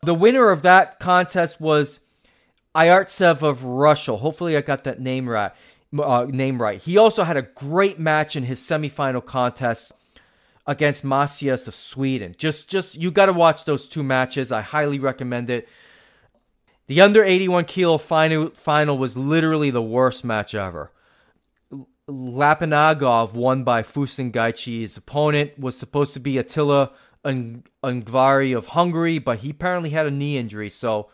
[0.02, 2.00] The winner of that contest was
[2.74, 4.16] Ayartsev of Russia.
[4.16, 5.52] Hopefully, I got that name right.
[5.98, 6.80] Uh, name right.
[6.80, 9.92] He also had a great match in his semifinal contest
[10.66, 12.34] against Macias of Sweden.
[12.38, 14.52] Just, just you got to watch those two matches.
[14.52, 15.68] I highly recommend it.
[16.86, 20.90] The under 81 kilo final final was literally the worst match ever.
[22.08, 24.80] Lappinagov won by Fusen Gachi.
[24.80, 26.90] His opponent was supposed to be Attila
[27.24, 30.70] Ungvari of Hungary, but he apparently had a knee injury.
[30.70, 31.10] So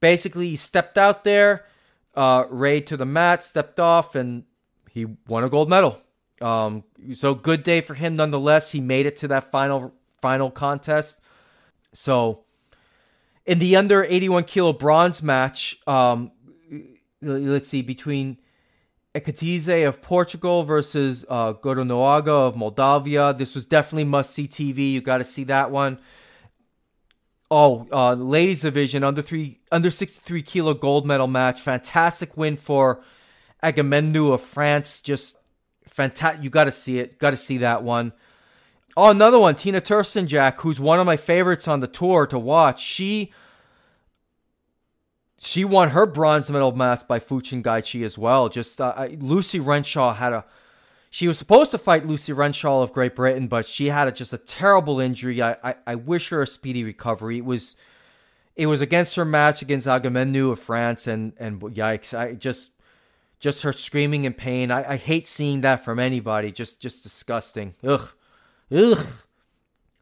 [0.00, 1.66] basically, he stepped out there,
[2.14, 4.44] uh, Rei to the mat, stepped off, and
[4.90, 5.98] he won a gold medal.
[6.40, 6.84] Um,
[7.14, 8.72] so good day for him nonetheless.
[8.72, 11.20] He made it to that final final contest.
[11.92, 12.44] So
[13.46, 16.32] in the under 81 kilo bronze match, um,
[17.20, 18.38] let's see between
[19.14, 23.34] Ekatize of Portugal versus uh, Goronoaga of Moldavia.
[23.36, 24.92] This was definitely must see TV.
[24.92, 25.98] You got to see that one.
[27.54, 31.60] Oh, uh, ladies division under three under 63 kilo gold medal match.
[31.60, 33.04] Fantastic win for
[33.62, 35.02] Agamemnou of France.
[35.02, 35.36] Just
[35.86, 36.42] fantastic.
[36.42, 37.18] You got to see it.
[37.18, 38.14] Got to see that one.
[38.96, 39.54] Oh, another one.
[39.54, 42.82] Tina Trstenjak, who's one of my favorites on the tour to watch.
[42.82, 43.34] She
[45.38, 48.48] she won her bronze medal match by Fusen Gachi as well.
[48.48, 50.46] Just uh, Lucy Renshall had a.
[51.14, 54.32] She was supposed to fight Lucy Renshall of Great Britain, but she had a, just
[54.32, 55.42] a terrible injury.
[55.42, 57.36] I, I, I wish her a speedy recovery.
[57.36, 57.76] It was
[58.56, 62.18] it was against her match against Agamemnou of France, and and yikes!
[62.18, 62.70] I just
[63.38, 64.70] just her screaming in pain.
[64.70, 66.50] I, I hate seeing that from anybody.
[66.50, 67.74] Just just disgusting.
[67.84, 68.08] Ugh,
[68.74, 69.06] ugh.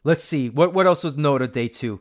[0.05, 2.01] Let's see what what else was noted day two.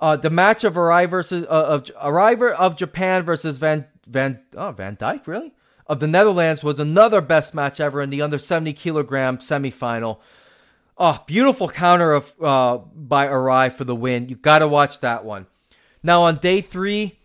[0.00, 4.72] Uh, the match of Arai versus uh, of Arai of Japan versus Van Van oh
[4.72, 5.54] Van Dijke really
[5.88, 10.18] of the Netherlands was another best match ever in the under 70 kilogram semifinal.
[10.98, 14.28] Oh, beautiful counter of uh, by Arai for the win.
[14.28, 15.46] You got to watch that one.
[16.02, 17.18] Now on day three,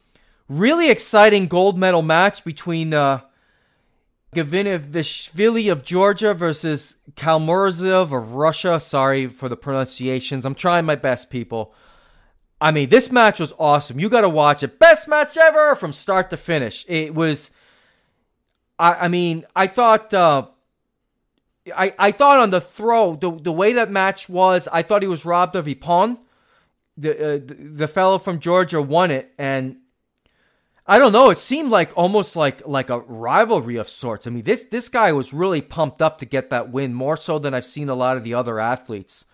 [0.48, 3.22] really exciting gold medal match between uh,
[4.34, 8.80] Gavinivishvili of Georgia versus Kalmurzov of Russia.
[8.80, 10.46] Sorry for the pronunciations.
[10.46, 11.74] I'm trying my best, people.
[12.62, 14.00] I mean, this match was awesome.
[14.00, 14.80] You got to watch it.
[14.80, 16.86] Best match ever from start to finish.
[16.88, 17.52] It was.
[18.84, 20.14] I, I mean, I thought.
[20.14, 20.48] Uh,
[21.74, 25.08] I, I thought on the throw, the, the way that match was, I thought he
[25.08, 26.18] was robbed of Ippon.
[26.98, 29.78] The, uh, the the fellow from Georgia won it, and
[30.86, 31.30] I don't know.
[31.30, 34.28] It seemed like almost like like a rivalry of sorts.
[34.28, 37.40] I mean, this this guy was really pumped up to get that win, more so
[37.40, 39.26] than I've seen a lot of the other athletes.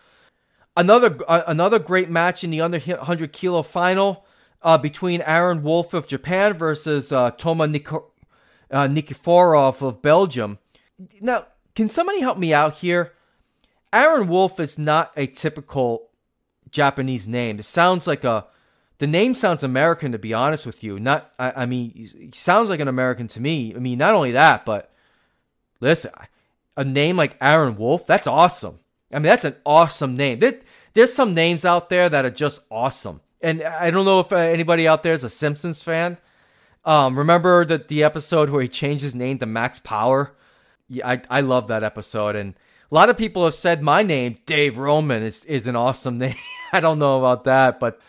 [0.78, 4.26] Another uh, another great match in the under 100 kilo final
[4.62, 7.88] uh, between Aaron Wolf of Japan versus uh, Toma Nik-
[8.72, 10.60] uh, Nikiforov of Belgium.
[11.22, 13.14] Now, can somebody help me out here?
[13.92, 16.10] Aaron Wolf is not a typical
[16.72, 17.60] Japanese name.
[17.60, 18.46] It sounds like a
[19.00, 21.00] the name sounds American to be honest with you.
[21.00, 23.74] Not I, I mean he sounds like an American to me.
[23.76, 24.92] I mean not only that, but
[25.80, 26.12] listen,
[26.78, 28.80] a name like Aaron Wolf, that's awesome.
[29.12, 30.40] I mean, that's an awesome name.
[30.40, 30.60] There,
[30.94, 33.22] there's some names out there that are just awesome.
[33.42, 36.18] And I don't know if anybody out there is a Simpsons fan.
[36.90, 40.36] Um, remember that the episode where he changed his name to Max Power?
[40.88, 42.36] Yeah, I, I love that episode.
[42.36, 42.56] And
[42.92, 46.34] a lot of people have said my name, Dave Roman, is, is an awesome name.
[46.74, 48.02] I don't know about that, but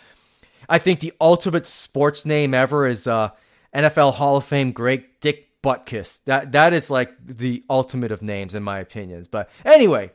[0.66, 3.33] I think the ultimate sports name ever is uh,
[3.74, 6.24] NFL Hall of Fame great Dick Butkus.
[6.24, 9.28] That that is like the ultimate of names in my opinions.
[9.28, 10.11] But anyway,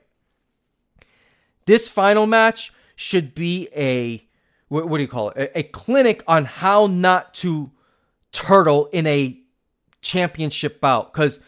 [1.68, 4.28] this final match should be a
[4.70, 5.38] what, what do you call it?
[5.38, 7.70] A, a clinic on how not to
[8.36, 9.40] turtle in a
[10.02, 11.14] championship bout.
[11.14, 11.40] Because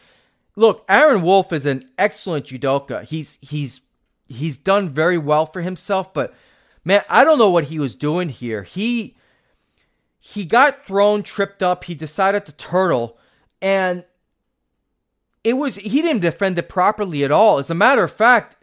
[0.56, 3.04] look, Aaron Wolf is an excellent judoka.
[3.04, 3.82] He's he's
[4.28, 6.34] he's done very well for himself, but
[6.86, 8.64] man, I don't know what he was doing here.
[8.64, 9.18] He
[10.20, 11.84] he got thrown, tripped up.
[11.84, 13.18] He decided to turtle,
[13.62, 14.06] and
[15.44, 17.60] it was he didn't defend it properly at all.
[17.60, 18.56] As a matter of fact,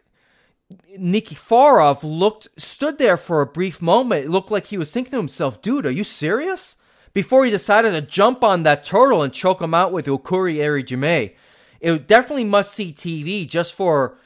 [0.97, 4.25] Nikiforov looked stood there for a brief moment.
[4.25, 6.77] It looked like he was thinking to himself, "Dude, are you serious?"
[7.15, 11.33] Before he decided to jump on that turtle and choke him out with Okuri Erijime.
[11.79, 14.17] It definitely must see TV just for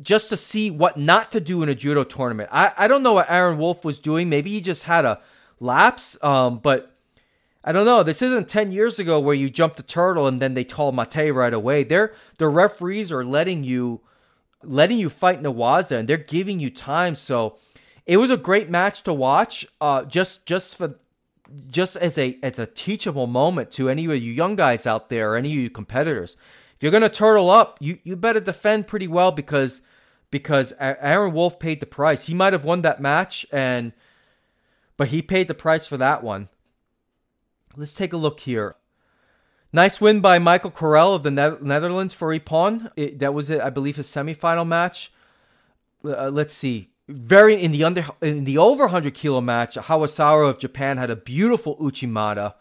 [0.00, 2.48] just to see what not to do in a judo tournament.
[2.52, 4.28] I, I don't know what Aaron Wolf was doing.
[4.28, 5.20] Maybe he just had a
[5.58, 6.16] lapse.
[6.22, 6.94] Um, but
[7.64, 8.04] I don't know.
[8.04, 11.34] This isn't 10 years ago where you jumped the turtle and then they call Mate
[11.34, 11.82] right away.
[11.82, 14.02] They're, the referees are letting you
[14.62, 17.16] letting you fight Newaza and they're giving you time.
[17.16, 17.56] So
[18.04, 19.66] it was a great match to watch.
[19.80, 21.00] Uh, just just for
[21.68, 25.32] just as a as a teachable moment to any of you young guys out there
[25.32, 26.36] or any of you competitors.
[26.76, 29.82] If you're gonna turtle up, you you better defend pretty well because
[30.30, 32.26] because Aaron Wolf paid the price.
[32.26, 33.92] He might have won that match and
[34.96, 36.48] but he paid the price for that one.
[37.76, 38.76] Let's take a look here.
[39.72, 42.32] Nice win by Michael Korrel of the ne- Netherlands for.
[42.32, 45.12] It, that was, I believe, his semifinal match.
[46.02, 46.90] Uh, let's see.
[47.08, 51.16] Very in the under in the over 100 kilo match, Harasawa of Japan had a
[51.16, 52.54] beautiful Uchimata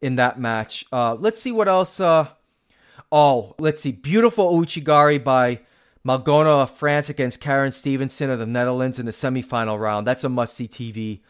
[0.00, 0.84] in that match.
[0.92, 1.98] Uh, let's see what else.
[1.98, 2.28] Uh,
[3.10, 3.90] oh, let's see.
[3.90, 5.60] Beautiful Ouchigari by
[6.06, 10.06] Malgona of France against Karen Stevenson of the Netherlands in the semifinal round.
[10.06, 11.20] That's a must see TV.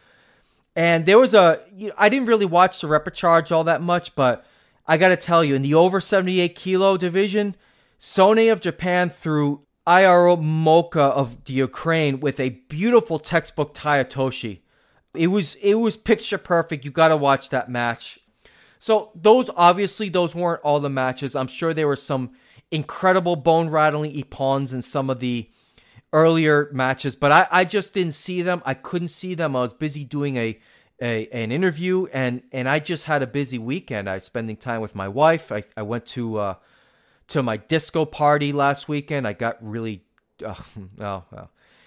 [0.75, 1.61] And there was a.
[1.75, 4.45] You know, I didn't really watch the repechage all that much, but
[4.87, 7.55] I got to tell you, in the over 78 kilo division,
[7.99, 14.59] Sone of Japan threw Iro Moka of the Ukraine with a beautiful textbook Tai Otoshi.
[15.13, 16.85] It was it was picture perfect.
[16.85, 18.19] You got to watch that match.
[18.79, 21.35] So those obviously those weren't all the matches.
[21.35, 22.31] I'm sure there were some
[22.71, 25.49] incredible bone rattling ippons in some of the
[26.11, 28.61] earlier matches, but I, I just didn't see them.
[28.65, 29.55] I couldn't see them.
[29.55, 30.59] I was busy doing a
[31.01, 34.09] a, an interview, and and I just had a busy weekend.
[34.09, 35.51] I was spending time with my wife.
[35.51, 36.55] I, I went to uh,
[37.27, 39.27] to my disco party last weekend.
[39.27, 40.03] I got really,
[40.45, 41.23] oh,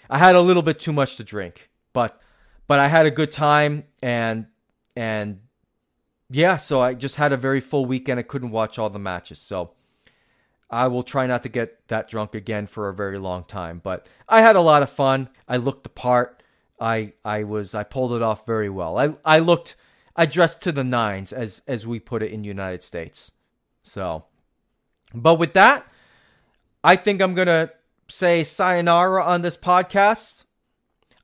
[0.08, 2.20] I had a little bit too much to drink, but
[2.66, 4.46] but I had a good time, and
[4.94, 5.40] and
[6.30, 8.18] yeah, so I just had a very full weekend.
[8.18, 9.72] I couldn't watch all the matches, so.
[10.68, 14.08] I will try not to get that drunk again for a very long time, but
[14.28, 15.28] I had a lot of fun.
[15.46, 16.42] I looked the part.
[16.80, 18.98] I I was I pulled it off very well.
[18.98, 19.76] I I looked
[20.16, 23.32] I dressed to the nines as as we put it in United States.
[23.82, 24.24] So,
[25.22, 25.86] but with that,
[26.84, 27.70] I think I'm gonna
[28.08, 30.44] say sayonara on this podcast.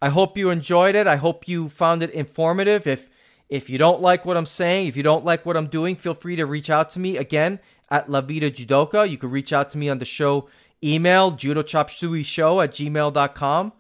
[0.01, 1.07] I hope you enjoyed it.
[1.07, 2.87] I hope you found it informative.
[2.87, 3.09] If
[3.49, 6.15] if you don't like what I'm saying, if you don't like what I'm doing, feel
[6.15, 9.09] free to reach out to me again at La Vida Judoka.
[9.09, 10.49] You can reach out to me on the show
[10.83, 13.73] email, judochopsuey show at gmail.com.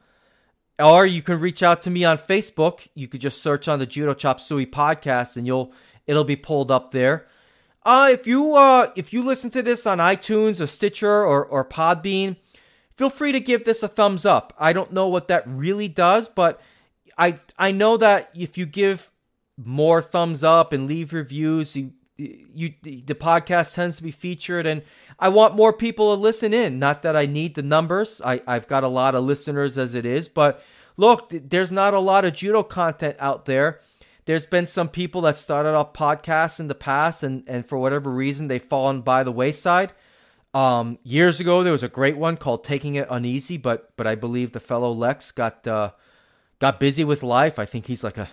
[0.79, 2.87] Or you can reach out to me on Facebook.
[2.95, 5.73] You could just search on the Judo Chop Suey podcast and you'll
[6.07, 7.27] it'll be pulled up there.
[7.85, 11.65] Uh, if you uh, if you listen to this on iTunes or Stitcher or, or
[11.65, 12.37] Podbean,
[12.97, 14.53] feel free to give this a thumbs up.
[14.59, 16.61] I don't know what that really does, but
[17.19, 19.11] I I know that if you give
[19.57, 24.83] more thumbs up and leave reviews, you you the podcast tends to be featured and
[25.19, 26.79] I want more people to listen in.
[26.79, 28.21] Not that I need the numbers.
[28.25, 30.63] I, I've got a lot of listeners as it is, but
[30.97, 33.81] look, there's not a lot of judo content out there.
[34.25, 38.11] There's been some people that started off podcasts in the past and, and for whatever
[38.11, 39.93] reason they've fallen by the wayside.
[40.55, 44.15] Um, years ago there was a great one called Taking It Uneasy, but but I
[44.15, 45.93] believe the fellow Lex got uh,
[46.59, 47.59] got busy with life.
[47.59, 48.31] I think he's like a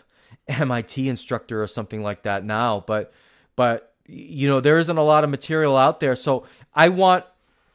[0.47, 2.83] MIT instructor or something like that now.
[2.85, 3.13] But
[3.55, 7.25] but you know there isn't a lot of material out there, so I want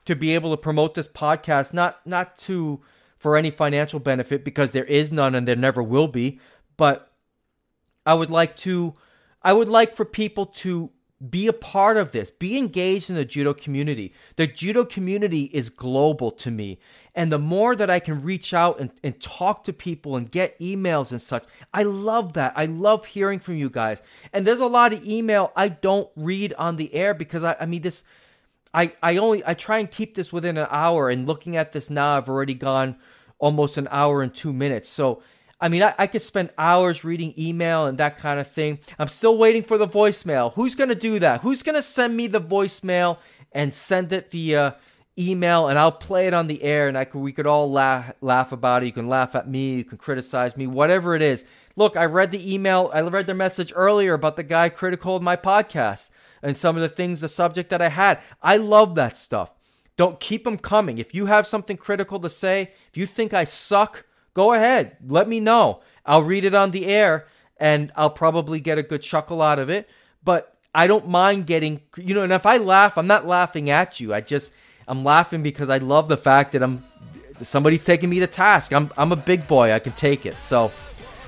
[0.05, 2.81] to be able to promote this podcast not not to
[3.17, 6.39] for any financial benefit because there is none and there never will be,
[6.77, 7.11] but
[8.07, 8.95] I would like to
[9.43, 10.91] I would like for people to
[11.31, 12.31] be a part of this.
[12.31, 14.13] Be engaged in the judo community.
[14.37, 16.81] The judo community is global to me.
[17.15, 20.59] And the more that I can reach out and, and talk to people and get
[20.59, 22.53] emails and such, I love that.
[22.57, 24.03] I love hearing from you guys.
[24.33, 27.67] And there's a lot of email I don't read on the air because I, I
[27.67, 28.05] mean, this,
[28.73, 31.09] I, I only, I try and keep this within an hour.
[31.09, 32.97] And looking at this now, I've already gone
[33.39, 34.89] almost an hour and two minutes.
[34.89, 35.23] So,
[35.61, 38.81] I mean, I, I, could spend hours reading email and that kind of thing.
[38.99, 40.53] I'm still waiting for the voicemail.
[40.55, 41.41] Who's going to do that?
[41.43, 43.19] Who's going to send me the voicemail
[43.53, 44.77] and send it via
[45.19, 48.13] email and I'll play it on the air and I could, we could all laugh,
[48.21, 48.87] laugh about it.
[48.87, 51.45] You can laugh at me, you can criticize me, whatever it is.
[51.77, 55.23] Look, I read the email, I read the message earlier about the guy critical of
[55.23, 56.11] my podcast
[56.43, 58.21] and some of the things, the subject that I had.
[58.43, 59.55] I love that stuff.
[59.97, 60.99] Don't keep them coming.
[60.99, 64.05] If you have something critical to say, if you think I suck,
[64.35, 64.97] go ahead.
[65.07, 65.81] Let me know.
[66.05, 67.27] I'll read it on the air
[67.57, 69.89] and I'll probably get a good chuckle out of it.
[70.23, 74.01] But I don't mind getting, you know, and if I laugh, I'm not laughing at
[74.01, 74.13] you.
[74.13, 74.53] I just,
[74.87, 76.85] I'm laughing because I love the fact that I'm,
[77.43, 78.73] somebody's taking me to task.
[78.73, 79.73] I'm, I'm a big boy.
[79.73, 80.35] I can take it.
[80.35, 80.73] So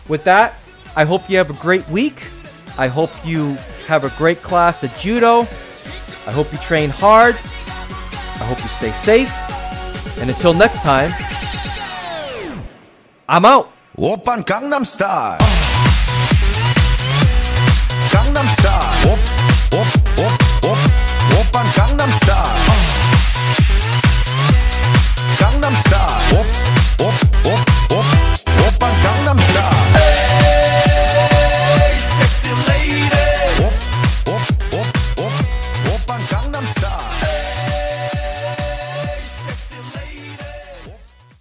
[0.09, 0.59] with that,
[0.97, 2.23] I hope you have a great week.
[2.77, 3.55] I hope you
[3.87, 5.41] have a great class at judo.
[6.27, 7.37] I hope you train hard.
[7.37, 9.33] I hope you stay safe.
[10.19, 11.13] And until next time,
[13.29, 13.73] I'm out.
[13.99, 15.39] Oppan Gangnam Style.
[18.13, 19.11] Gangnam Style.
[19.11, 19.19] Op,
[19.75, 19.91] op,
[21.75, 22.66] Gangnam Style.